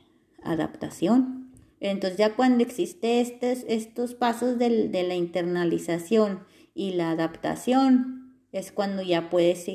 adaptación. 0.44 1.52
Entonces 1.80 2.18
ya 2.18 2.36
cuando 2.36 2.64
existe 2.64 3.22
estos, 3.22 3.66
estos 3.68 4.14
pasos 4.14 4.58
de 4.58 5.04
la 5.08 5.16
internalización 5.16 6.46
y 6.74 6.94
la 6.94 7.12
adaptación, 7.12 8.16
es 8.52 8.72
cuando 8.72 9.02
ya 9.02 9.30
puedes 9.30 9.70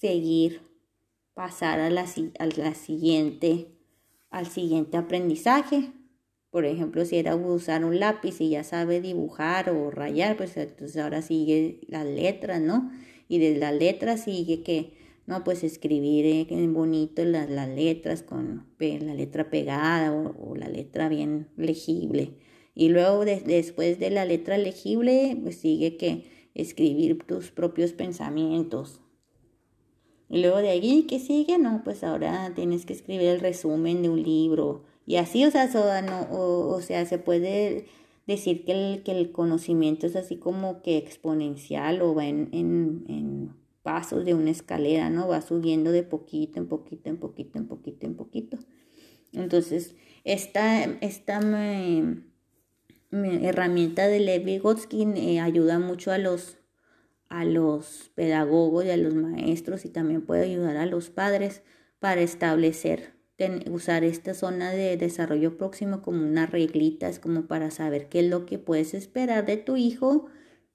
seguir, 0.00 0.62
pasar 1.34 1.78
a 1.78 1.88
la, 1.88 2.04
la 2.56 2.74
siguiente, 2.74 3.68
al 4.28 4.46
siguiente 4.48 4.96
aprendizaje. 4.96 5.92
Por 6.50 6.64
ejemplo, 6.64 7.04
si 7.04 7.16
era 7.16 7.36
usar 7.36 7.84
un 7.84 8.00
lápiz 8.00 8.40
y 8.40 8.50
ya 8.50 8.64
sabe 8.64 9.00
dibujar 9.00 9.70
o 9.70 9.92
rayar, 9.92 10.36
pues 10.36 10.56
entonces 10.56 11.00
ahora 11.00 11.22
sigue 11.22 11.80
las 11.86 12.04
letras, 12.04 12.60
¿no? 12.60 12.90
Y 13.28 13.38
de 13.38 13.56
las 13.56 13.72
letras 13.72 14.24
sigue 14.24 14.64
que, 14.64 14.97
no, 15.28 15.44
pues 15.44 15.62
escribir 15.62 16.46
en 16.48 16.72
bonito 16.72 17.22
las, 17.22 17.50
las 17.50 17.68
letras 17.68 18.22
con 18.22 18.66
la 18.78 19.14
letra 19.14 19.50
pegada 19.50 20.10
o, 20.10 20.56
la 20.56 20.70
letra 20.70 21.10
bien 21.10 21.48
legible. 21.58 22.32
Y 22.74 22.88
luego 22.88 23.26
después 23.26 23.98
de 23.98 24.08
la 24.08 24.24
letra 24.24 24.56
legible, 24.56 25.38
pues 25.42 25.56
sigue 25.56 25.98
que 25.98 26.24
escribir 26.54 27.18
tus 27.26 27.50
propios 27.50 27.92
pensamientos. 27.92 29.02
Y 30.30 30.40
luego 30.40 30.58
de 30.58 30.70
allí, 30.70 31.02
¿qué 31.02 31.18
sigue? 31.18 31.58
No, 31.58 31.82
pues 31.84 32.04
ahora 32.04 32.52
tienes 32.54 32.86
que 32.86 32.94
escribir 32.94 33.28
el 33.28 33.40
resumen 33.40 34.00
de 34.00 34.08
un 34.08 34.22
libro. 34.22 34.84
Y 35.04 35.16
así, 35.16 35.44
o 35.44 35.50
sea, 35.50 35.68
o, 36.30 36.80
sea 36.80 37.04
se 37.04 37.18
puede 37.18 37.84
decir 38.26 38.64
que 38.64 38.72
el, 38.72 39.02
que 39.02 39.12
el 39.12 39.30
conocimiento 39.30 40.06
es 40.06 40.16
así 40.16 40.36
como 40.36 40.80
que 40.80 40.96
exponencial 40.96 42.00
o 42.00 42.14
va 42.14 42.26
en, 42.26 42.48
en 42.52 43.67
pasos 43.88 44.26
de 44.26 44.34
una 44.34 44.50
escalera, 44.50 45.08
¿no? 45.08 45.28
Va 45.28 45.40
subiendo 45.40 45.92
de 45.92 46.02
poquito 46.02 46.58
en 46.58 46.68
poquito, 46.68 47.08
en 47.08 47.16
poquito, 47.16 47.56
en 47.56 47.66
poquito, 47.66 48.04
en 48.04 48.16
poquito. 48.16 48.58
Entonces, 49.32 49.96
esta, 50.24 50.84
esta 51.00 51.40
me, 51.40 52.22
herramienta 53.10 54.06
de 54.06 54.20
Levi 54.20 54.58
Gotskin 54.58 55.16
eh, 55.16 55.40
ayuda 55.40 55.78
mucho 55.78 56.12
a 56.12 56.18
los, 56.18 56.58
a 57.30 57.46
los 57.46 58.10
pedagogos 58.14 58.84
y 58.84 58.90
a 58.90 58.98
los 58.98 59.14
maestros 59.14 59.86
y 59.86 59.88
también 59.88 60.20
puede 60.20 60.42
ayudar 60.42 60.76
a 60.76 60.84
los 60.84 61.08
padres 61.08 61.62
para 61.98 62.20
establecer, 62.20 63.14
usar 63.70 64.04
esta 64.04 64.34
zona 64.34 64.70
de 64.70 64.98
desarrollo 64.98 65.56
próximo 65.56 66.02
como 66.02 66.26
una 66.26 66.44
reglita, 66.44 67.08
es 67.08 67.18
como 67.18 67.46
para 67.46 67.70
saber 67.70 68.10
qué 68.10 68.20
es 68.20 68.26
lo 68.26 68.44
que 68.44 68.58
puedes 68.58 68.92
esperar 68.92 69.46
de 69.46 69.56
tu 69.56 69.78
hijo, 69.78 70.26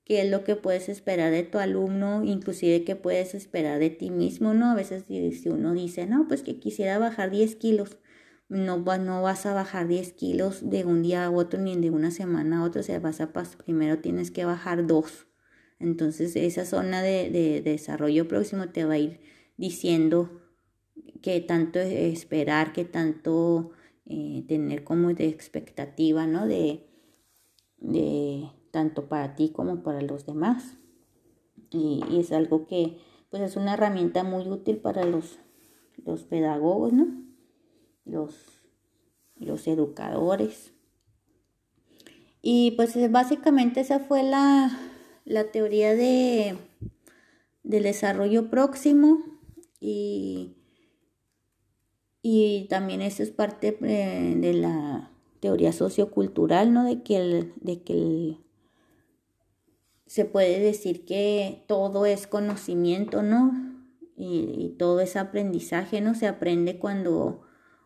qué 0.05 0.21
es 0.21 0.29
lo 0.29 0.43
que 0.43 0.55
puedes 0.55 0.89
esperar 0.89 1.31
de 1.31 1.43
tu 1.43 1.59
alumno, 1.59 2.23
inclusive 2.23 2.83
qué 2.83 2.95
puedes 2.95 3.33
esperar 3.35 3.79
de 3.79 3.89
ti 3.89 4.09
mismo, 4.09 4.53
¿no? 4.53 4.71
A 4.71 4.75
veces 4.75 5.05
si 5.07 5.49
uno 5.49 5.73
dice, 5.73 6.05
no, 6.05 6.27
pues 6.27 6.43
que 6.43 6.59
quisiera 6.59 6.97
bajar 6.99 7.31
10 7.31 7.55
kilos, 7.55 7.97
no, 8.49 8.77
no 8.77 9.21
vas 9.21 9.45
a 9.45 9.53
bajar 9.53 9.87
10 9.87 10.13
kilos 10.13 10.69
de 10.69 10.85
un 10.85 11.03
día 11.03 11.25
a 11.25 11.31
otro 11.31 11.59
ni 11.61 11.75
de 11.77 11.89
una 11.89 12.11
semana 12.11 12.59
a 12.59 12.63
otra, 12.63 12.81
o 12.81 12.83
sea, 12.83 12.99
vas 12.99 13.21
a 13.21 13.31
primero 13.65 13.99
tienes 13.99 14.31
que 14.31 14.45
bajar 14.45 14.85
dos. 14.87 15.27
Entonces 15.79 16.35
esa 16.35 16.65
zona 16.65 17.01
de, 17.01 17.61
desarrollo 17.63 18.27
próximo 18.27 18.69
te 18.69 18.85
va 18.85 18.93
a 18.93 18.99
ir 18.99 19.21
diciendo 19.57 20.41
qué 21.21 21.41
tanto 21.41 21.79
esperar, 21.79 22.73
qué 22.73 22.85
tanto 22.85 23.71
eh, 24.05 24.43
tener 24.47 24.83
como 24.83 25.13
de 25.13 25.27
expectativa, 25.27 26.27
¿no? 26.27 26.47
De, 26.47 26.85
de 27.77 28.49
tanto 28.73 29.07
para 29.07 29.35
ti 29.35 29.49
como 29.49 29.83
para 29.83 30.01
los 30.01 30.25
demás. 30.25 30.77
Y, 31.69 32.01
es 32.17 32.31
algo 32.31 32.65
que 32.65 32.97
pues 33.29 33.43
es 33.43 33.55
una 33.55 33.75
herramienta 33.75 34.23
muy 34.23 34.47
útil 34.47 34.77
para 34.77 35.05
los, 35.05 35.37
los 36.05 36.23
pedagogos, 36.23 36.91
¿no? 36.91 37.05
los, 38.05 38.35
los 39.37 39.67
educadores. 39.67 40.73
Y 42.41 42.71
pues 42.71 42.95
básicamente 43.11 43.81
esa 43.81 43.99
fue 43.99 44.23
la, 44.23 44.77
la 45.23 45.51
teoría 45.51 45.93
de, 45.95 46.57
del 47.63 47.83
desarrollo 47.83 48.49
próximo 48.49 49.23
y, 49.79 50.57
y 52.21 52.67
también 52.69 53.01
eso 53.01 53.21
es 53.21 53.29
parte 53.29 53.77
eh, 53.81 54.35
de 54.35 54.53
la 54.53 55.11
teoría 55.39 55.73
sociocultural, 55.73 56.73
¿no? 56.73 56.85
De 56.85 57.03
que 57.03 57.17
el, 57.17 57.53
de 57.61 57.83
que 57.83 57.93
el 57.93 58.37
se 60.13 60.25
puede 60.25 60.59
decir 60.59 61.05
que 61.05 61.63
todo 61.67 62.05
es 62.05 62.27
conocimiento, 62.27 63.23
¿no? 63.23 63.51
Y, 64.15 64.75
todo 64.77 64.99
es 64.99 65.15
aprendizaje, 65.15 66.01
¿no? 66.01 66.13
Se 66.13 66.27
aprende 66.27 66.77
cuando 66.77 67.41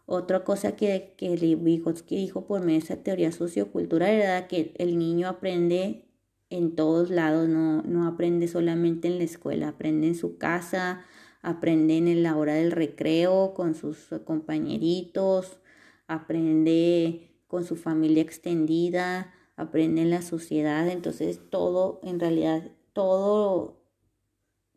otra 0.05 0.43
cosa 0.43 0.75
que, 0.75 1.13
que 1.15 1.37
Vygotsky 1.37 2.17
dijo 2.17 2.45
por 2.45 2.59
medio 2.59 2.79
de 2.79 2.83
esa 2.83 3.01
teoría 3.01 3.31
sociocultural 3.31 4.09
era 4.09 4.47
que 4.49 4.73
el 4.77 4.97
niño 4.97 5.29
aprende 5.29 6.09
en 6.49 6.75
todos 6.75 7.11
lados, 7.11 7.47
no, 7.47 7.81
no 7.83 8.05
aprende 8.05 8.49
solamente 8.49 9.07
en 9.07 9.19
la 9.19 9.23
escuela, 9.23 9.69
aprende 9.69 10.07
en 10.07 10.15
su 10.15 10.37
casa, 10.37 11.05
aprende 11.41 11.95
en 11.95 12.23
la 12.23 12.35
hora 12.35 12.55
del 12.55 12.73
recreo 12.73 13.53
con 13.53 13.73
sus 13.73 14.09
compañeritos, 14.25 15.61
aprende 16.07 17.39
con 17.47 17.63
su 17.63 17.77
familia 17.77 18.21
extendida, 18.21 19.33
aprende 19.57 20.03
en 20.03 20.11
la 20.11 20.21
sociedad, 20.21 20.87
entonces 20.87 21.41
todo, 21.49 21.99
en 22.03 22.19
realidad, 22.19 22.71
todo, 22.93 23.81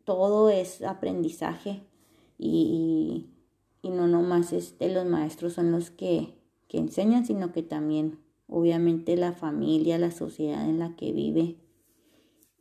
todo 0.03 0.49
es 0.49 0.81
aprendizaje 0.81 1.83
y, 2.37 3.29
y, 3.83 3.89
no 3.89 4.07
nomás 4.07 4.51
este, 4.51 4.91
los 4.91 5.05
maestros 5.05 5.53
son 5.53 5.71
los 5.71 5.91
que, 5.91 6.35
que 6.67 6.79
enseñan, 6.79 7.25
sino 7.25 7.53
que 7.53 7.61
también 7.61 8.19
obviamente 8.47 9.15
la 9.15 9.33
familia, 9.33 9.99
la 9.99 10.11
sociedad 10.11 10.67
en 10.67 10.79
la 10.79 10.95
que 10.95 11.13
vive 11.13 11.57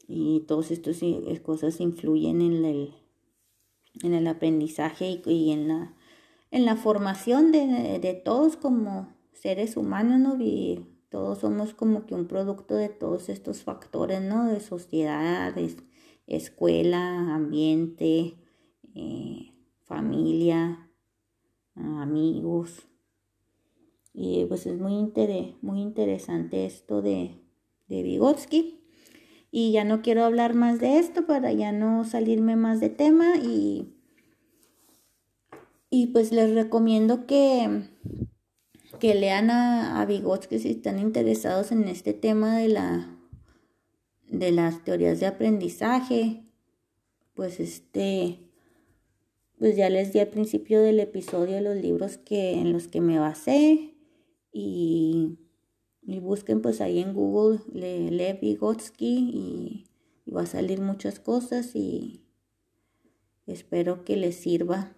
y 0.07 0.41
todas 0.41 0.71
estas 0.71 1.01
cosas 1.41 1.81
influyen 1.81 2.43
en 2.43 2.65
el, 2.65 2.95
en 4.03 4.13
el 4.13 4.27
aprendizaje 4.27 5.23
y, 5.25 5.53
en, 5.53 5.69
la, 5.69 5.95
en 6.51 6.67
la 6.67 6.77
formación 6.77 7.51
de, 7.51 7.99
de, 7.99 8.15
todos 8.15 8.57
como 8.57 9.09
seres 9.33 9.77
humanos, 9.77 10.19
¿no? 10.19 10.37
Y 10.43 10.85
todos 11.11 11.41
somos 11.41 11.75
como 11.75 12.07
que 12.07 12.15
un 12.15 12.27
producto 12.27 12.77
de 12.77 12.89
todos 12.89 13.29
estos 13.29 13.63
factores, 13.63 14.23
¿no? 14.23 14.47
De 14.47 14.61
sociedad, 14.61 15.55
escuela, 16.27 17.35
ambiente, 17.35 18.37
eh, 18.95 19.53
familia, 19.83 20.89
amigos. 21.75 22.87
Y 24.15 24.45
pues 24.47 24.67
es 24.67 24.79
muy, 24.79 25.13
muy 25.63 25.81
interesante 25.81 26.65
esto 26.65 27.03
de, 27.03 27.41
de 27.89 28.03
Vygotsky. 28.03 28.81
Y 29.51 29.73
ya 29.73 29.83
no 29.83 30.03
quiero 30.03 30.25
hablar 30.25 30.55
más 30.55 30.79
de 30.79 30.99
esto 30.99 31.27
para 31.27 31.53
ya 31.53 31.73
no 31.73 32.05
salirme 32.05 32.55
más 32.55 32.79
de 32.79 32.89
tema 32.89 33.37
y, 33.37 33.97
y 35.91 36.09
pues 36.09 36.31
les 36.31 36.55
recomiendo 36.55 37.27
que, 37.27 37.89
que 39.01 39.15
lean 39.17 39.51
a, 39.51 40.01
a 40.01 40.07
Vygotsky 40.07 40.61
si 40.61 40.71
están 40.71 41.01
interesados 41.01 41.73
en 41.73 41.89
este 41.89 42.13
tema 42.13 42.59
de 42.59 42.69
la 42.69 43.17
de 44.29 44.53
las 44.53 44.85
teorías 44.85 45.19
de 45.19 45.27
aprendizaje. 45.27 46.45
Pues 47.35 47.59
este 47.59 48.39
pues 49.59 49.77
ya 49.77 49.91
les 49.91 50.13
di 50.13 50.21
al 50.21 50.29
principio 50.29 50.81
del 50.81 51.01
episodio 51.01 51.61
los 51.61 51.77
libros 51.77 52.17
que 52.19 52.53
en 52.53 52.73
los 52.73 52.87
que 52.87 53.01
me 53.01 53.19
basé 53.19 53.95
y 54.53 55.39
y 56.03 56.19
busquen 56.19 56.61
pues 56.61 56.81
ahí 56.81 56.99
en 56.99 57.15
Google 57.15 57.61
Le 57.73 58.33
Vygotsky 58.35 59.31
y, 59.33 59.87
va 60.33 60.43
a 60.43 60.47
salir 60.47 60.81
muchas 60.81 61.19
cosas 61.19 61.75
y 61.75 62.25
espero 63.47 64.05
que 64.05 64.17
les 64.17 64.37
sirva. 64.37 64.97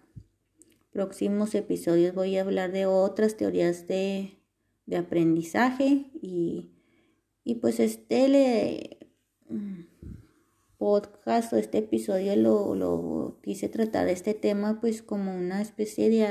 Próximos 0.93 1.55
episodios 1.55 2.15
voy 2.15 2.37
a 2.37 2.41
hablar 2.41 2.71
de 2.71 2.85
otras 2.85 3.35
teorías 3.35 3.87
de, 3.87 4.39
de 4.85 4.97
aprendizaje 4.97 6.11
y, 6.21 6.71
y 7.43 7.55
pues 7.55 7.79
este 7.79 8.29
le, 8.29 8.97
podcast 10.77 11.51
o 11.51 11.57
este 11.57 11.79
episodio 11.79 12.35
lo, 12.35 12.75
lo 12.75 13.39
quise 13.41 13.67
tratar 13.69 14.07
este 14.07 14.33
tema 14.33 14.79
pues 14.79 15.01
como 15.01 15.35
una 15.35 15.61
especie 15.61 16.09
de 16.09 16.27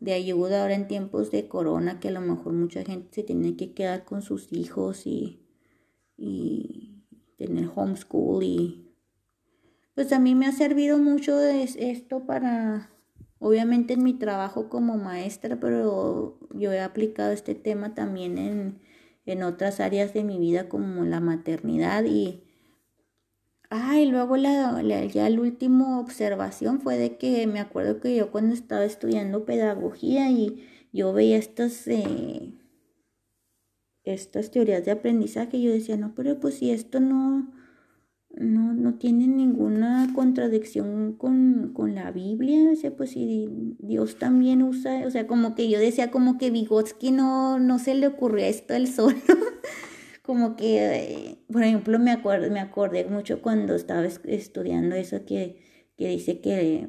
de 0.00 0.12
ayuda 0.12 0.62
ahora 0.62 0.74
en 0.74 0.86
tiempos 0.86 1.30
de 1.30 1.48
corona, 1.48 1.98
que 1.98 2.08
a 2.08 2.10
lo 2.12 2.20
mejor 2.20 2.52
mucha 2.52 2.84
gente 2.84 3.08
se 3.12 3.22
tiene 3.22 3.56
que 3.56 3.72
quedar 3.72 4.04
con 4.04 4.22
sus 4.22 4.52
hijos 4.52 5.06
y, 5.06 5.40
y 6.16 7.02
tener 7.36 7.70
homeschool 7.74 8.42
y 8.42 8.80
pues 9.94 10.12
a 10.12 10.18
mí 10.18 10.34
me 10.34 10.46
ha 10.46 10.52
servido 10.52 10.98
mucho 10.98 11.40
esto 11.40 12.26
para, 12.26 12.90
obviamente 13.38 13.94
en 13.94 14.02
mi 14.02 14.14
trabajo 14.14 14.68
como 14.68 14.96
maestra, 14.96 15.58
pero 15.60 16.38
yo 16.54 16.72
he 16.72 16.80
aplicado 16.80 17.32
este 17.32 17.54
tema 17.54 17.94
también 17.94 18.38
en, 18.38 18.80
en 19.26 19.42
otras 19.42 19.80
áreas 19.80 20.14
de 20.14 20.24
mi 20.24 20.38
vida 20.38 20.68
como 20.68 21.04
la 21.04 21.20
maternidad 21.20 22.04
y 22.04 22.44
Ah, 23.76 23.98
y 23.98 24.06
luego 24.06 24.36
la, 24.36 24.80
ya 25.08 25.28
la 25.28 25.40
última 25.40 25.98
observación 25.98 26.80
fue 26.80 26.96
de 26.96 27.16
que 27.16 27.46
me 27.48 27.58
acuerdo 27.58 27.98
que 28.00 28.14
yo 28.14 28.30
cuando 28.30 28.54
estaba 28.54 28.84
estudiando 28.84 29.44
pedagogía 29.44 30.30
y 30.30 30.64
yo 30.92 31.12
veía 31.12 31.38
estas, 31.38 31.86
eh, 31.88 32.52
estas 34.04 34.52
teorías 34.52 34.84
de 34.84 34.92
aprendizaje, 34.92 35.60
yo 35.60 35.72
decía, 35.72 35.96
no, 35.96 36.14
pero 36.14 36.38
pues 36.38 36.58
si 36.58 36.70
esto 36.70 37.00
no, 37.00 37.52
no, 38.36 38.72
no 38.74 38.94
tiene 38.94 39.26
ninguna 39.26 40.10
contradicción 40.14 41.14
con, 41.14 41.72
con 41.74 41.94
la 41.94 42.10
Biblia, 42.10 42.70
o 42.72 42.76
sea, 42.76 42.94
pues 42.96 43.10
si 43.10 43.76
Dios 43.78 44.16
también 44.18 44.62
usa, 44.62 45.06
o 45.06 45.10
sea, 45.10 45.26
como 45.26 45.54
que 45.54 45.68
yo 45.68 45.78
decía 45.78 46.10
como 46.10 46.38
que 46.38 46.50
Vygotsky 46.50 47.10
no, 47.10 47.58
no 47.58 47.78
se 47.78 47.94
le 47.94 48.06
ocurrió 48.06 48.44
esto 48.44 48.74
el 48.74 48.88
solo 48.88 49.16
como 50.24 50.56
que, 50.56 51.38
por 51.52 51.62
ejemplo, 51.62 51.98
me, 51.98 52.10
acuerdo, 52.10 52.50
me 52.50 52.60
acordé 52.60 53.04
mucho 53.04 53.42
cuando 53.42 53.74
estaba 53.74 54.04
estudiando 54.04 54.96
eso 54.96 55.24
que, 55.26 55.60
que 55.96 56.08
dice 56.08 56.40
que, 56.40 56.88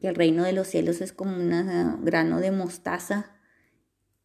que, 0.00 0.08
el 0.08 0.14
reino 0.14 0.44
de 0.44 0.52
los 0.52 0.68
cielos 0.68 1.00
es 1.00 1.12
como 1.12 1.36
un 1.36 2.04
grano 2.04 2.40
de 2.40 2.52
mostaza. 2.52 3.33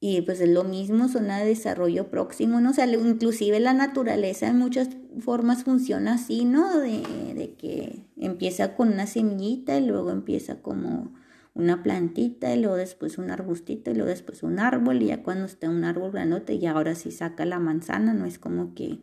Y 0.02 0.22
pues 0.22 0.40
es 0.40 0.50
lo 0.50 0.64
mismo, 0.64 1.10
zona 1.10 1.40
de 1.40 1.46
desarrollo 1.46 2.10
próximo, 2.10 2.62
¿no? 2.62 2.70
O 2.72 2.74
sea, 2.74 2.88
inclusive 2.88 3.60
la 3.60 3.74
naturaleza 3.74 4.48
en 4.48 4.58
muchas 4.58 4.90
formas 5.20 5.66
funciona 5.66 6.14
así, 6.14 6.46
¿no? 6.46 6.80
De, 6.80 7.02
de 7.36 7.56
que 7.58 8.06
empieza 8.16 8.76
con 8.76 8.94
una 8.94 9.08
semillita 9.08 9.78
y 9.78 9.86
luego 9.86 10.12
empieza 10.12 10.62
como 10.62 11.14
una 11.54 11.84
plantita 11.84 12.54
y 12.56 12.62
luego 12.62 12.78
después 12.78 13.18
un 13.18 13.30
arbustito 13.32 13.92
y 13.92 13.96
luego 13.96 14.10
después 14.10 14.44
un 14.44 14.60
árbol 14.60 15.02
y 15.02 15.08
ya 15.08 15.24
cuando 15.24 15.46
está 15.46 15.70
un 15.70 15.84
árbol 15.84 16.12
granote 16.12 16.54
y 16.54 16.66
ahora 16.66 16.96
sí 16.96 17.12
saca 17.12 17.46
la 17.46 17.60
manzana, 17.60 18.14
no 18.14 18.26
es 18.26 18.40
como 18.40 18.74
que 18.74 19.00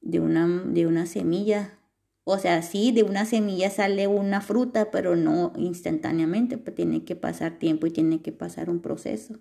de 0.00 0.20
una, 0.20 0.46
de 0.46 0.86
una 0.86 1.06
semilla, 1.06 1.78
o 2.24 2.38
sea, 2.38 2.62
sí, 2.62 2.92
de 2.92 3.02
una 3.02 3.24
semilla 3.24 3.70
sale 3.70 4.06
una 4.06 4.40
fruta, 4.42 4.90
pero 4.90 5.16
no 5.16 5.52
instantáneamente, 5.56 6.58
pues 6.58 6.76
tiene 6.76 7.04
que 7.04 7.16
pasar 7.16 7.58
tiempo 7.58 7.86
y 7.86 7.90
tiene 7.90 8.20
que 8.20 8.32
pasar 8.32 8.68
un 8.68 8.80
proceso. 8.80 9.40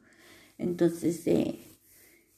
Entonces, 0.57 1.25
eh, 1.27 1.59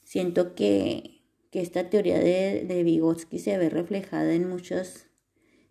siento 0.04 0.56
que, 0.56 1.22
que, 1.52 1.62
esta 1.62 1.90
teoría 1.90 2.20
de, 2.20 2.66
de, 2.68 2.84
Vygotsky 2.84 3.40
se 3.40 3.58
ve 3.58 3.70
reflejada 3.70 4.34
en 4.34 4.50
muchas 4.50 5.08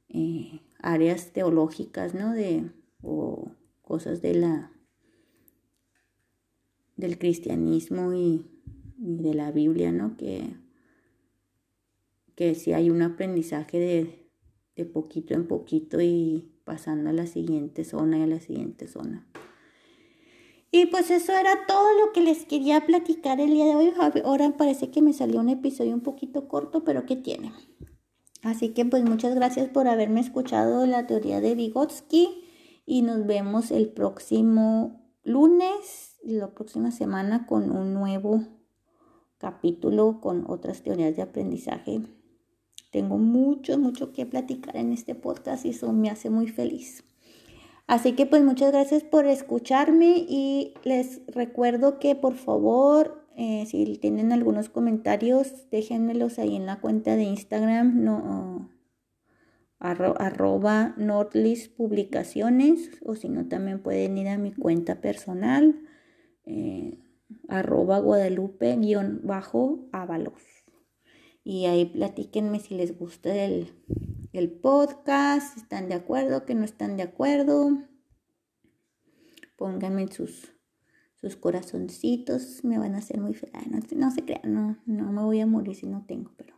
eh, 0.08 0.60
áreas 0.78 1.32
teológicas, 1.32 2.14
¿no? 2.14 2.32
De, 2.32 2.70
o, 3.02 3.52
cosas 3.82 4.20
de 4.20 4.34
la 4.34 4.72
del 6.96 7.18
cristianismo 7.18 8.12
y, 8.12 8.44
de 8.96 9.32
la 9.32 9.52
Biblia, 9.52 9.92
¿no? 9.92 10.16
Que, 10.16 10.56
que 12.34 12.54
si 12.54 12.72
hay 12.72 12.90
un 12.90 13.02
aprendizaje 13.02 13.78
de, 13.78 14.30
de 14.74 14.84
poquito 14.84 15.34
en 15.34 15.46
poquito 15.46 16.00
y 16.00 16.52
pasando 16.64 17.10
a 17.10 17.12
la 17.12 17.26
siguiente 17.26 17.84
zona 17.84 18.18
y 18.18 18.22
a 18.22 18.26
la 18.26 18.40
siguiente 18.40 18.88
zona. 18.88 19.26
Y 20.70 20.86
pues 20.86 21.10
eso 21.10 21.32
era 21.32 21.66
todo 21.66 21.86
lo 21.98 22.12
que 22.12 22.20
les 22.20 22.44
quería 22.44 22.84
platicar 22.84 23.40
el 23.40 23.50
día 23.50 23.64
de 23.64 23.74
hoy. 23.74 23.92
Ahora 24.24 24.56
parece 24.56 24.90
que 24.90 25.00
me 25.00 25.12
salió 25.12 25.40
un 25.40 25.48
episodio 25.48 25.94
un 25.94 26.02
poquito 26.02 26.46
corto, 26.46 26.84
pero 26.84 27.06
¿qué 27.06 27.16
tiene? 27.16 27.52
Así 28.42 28.70
que 28.70 28.84
pues 28.84 29.04
muchas 29.04 29.34
gracias 29.34 29.68
por 29.68 29.88
haberme 29.88 30.20
escuchado 30.20 30.86
la 30.86 31.06
teoría 31.06 31.40
de 31.40 31.54
Vygotsky 31.54 32.44
y 32.86 33.02
nos 33.02 33.26
vemos 33.26 33.70
el 33.70 33.88
próximo 33.88 35.12
lunes, 35.24 36.16
la 36.22 36.54
próxima 36.54 36.90
semana 36.90 37.46
con 37.46 37.70
un 37.70 37.94
nuevo 37.94 38.44
capítulo 39.38 40.20
con 40.20 40.44
otras 40.48 40.82
teorías 40.82 41.16
de 41.16 41.22
aprendizaje. 41.22 42.02
Tengo 42.90 43.18
mucho, 43.18 43.78
mucho 43.78 44.12
que 44.12 44.26
platicar 44.26 44.76
en 44.76 44.92
este 44.92 45.14
podcast 45.14 45.64
y 45.64 45.70
eso 45.70 45.92
me 45.92 46.10
hace 46.10 46.30
muy 46.30 46.48
feliz. 46.48 47.04
Así 47.88 48.12
que 48.12 48.26
pues 48.26 48.44
muchas 48.44 48.70
gracias 48.70 49.02
por 49.02 49.24
escucharme 49.24 50.26
y 50.28 50.74
les 50.84 51.22
recuerdo 51.26 51.98
que 51.98 52.14
por 52.14 52.34
favor, 52.34 53.26
eh, 53.34 53.64
si 53.66 53.96
tienen 53.96 54.30
algunos 54.30 54.68
comentarios, 54.68 55.70
déjenmelos 55.70 56.38
ahí 56.38 56.54
en 56.54 56.66
la 56.66 56.82
cuenta 56.82 57.16
de 57.16 57.22
Instagram. 57.22 58.04
No, 58.04 58.70
arroba 59.80 60.94
Nordlist 60.98 61.74
Publicaciones 61.76 62.90
o 63.02 63.16
si 63.16 63.30
no 63.30 63.48
también 63.48 63.82
pueden 63.82 64.18
ir 64.18 64.28
a 64.28 64.36
mi 64.36 64.52
cuenta 64.52 65.00
personal 65.00 65.80
eh, 66.44 66.98
arroba 67.48 68.00
Guadalupe 68.00 68.76
guion 68.76 69.22
bajo 69.24 69.88
Avalos. 69.92 70.42
Y 71.42 71.64
ahí 71.64 71.86
platíquenme 71.86 72.60
si 72.60 72.74
les 72.74 72.98
gusta 72.98 73.34
el, 73.34 73.72
el 74.32 74.50
podcast, 74.50 75.54
si 75.54 75.60
están 75.60 75.88
de 75.88 75.94
acuerdo, 75.94 76.44
que 76.44 76.54
no 76.54 76.64
están 76.64 76.96
de 76.96 77.02
acuerdo. 77.02 77.78
Pónganme 79.56 80.08
sus, 80.08 80.52
sus 81.20 81.36
corazoncitos, 81.36 82.64
me 82.64 82.78
van 82.78 82.94
a 82.94 82.98
hacer 82.98 83.20
muy 83.20 83.34
feliz. 83.34 83.54
No, 83.96 84.10
se 84.10 84.24
crean, 84.24 84.52
no, 84.52 84.78
no 84.86 85.12
me 85.12 85.22
voy 85.22 85.40
a 85.40 85.46
morir 85.46 85.74
si 85.74 85.86
no 85.86 86.04
tengo, 86.06 86.32
pero 86.36 86.54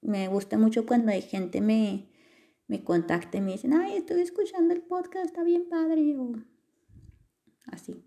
me 0.00 0.28
gusta 0.28 0.58
mucho 0.58 0.86
cuando 0.86 1.12
hay 1.12 1.22
gente 1.22 1.60
me, 1.60 2.10
me 2.66 2.84
contacta 2.84 3.38
y 3.38 3.40
me 3.40 3.52
dicen, 3.52 3.74
ay, 3.74 3.96
estoy 3.96 4.20
escuchando 4.20 4.72
el 4.72 4.82
podcast, 4.82 5.26
está 5.26 5.42
bien 5.42 5.68
padre, 5.68 6.16
así. 7.66 8.04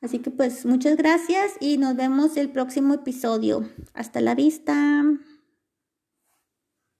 Así 0.00 0.18
que 0.18 0.32
pues 0.32 0.66
muchas 0.66 0.96
gracias 0.96 1.52
y 1.60 1.78
nos 1.78 1.94
vemos 1.94 2.36
el 2.36 2.50
próximo 2.50 2.94
episodio. 2.94 3.68
Hasta 3.94 4.20
la 4.20 4.34
vista. 4.34 5.04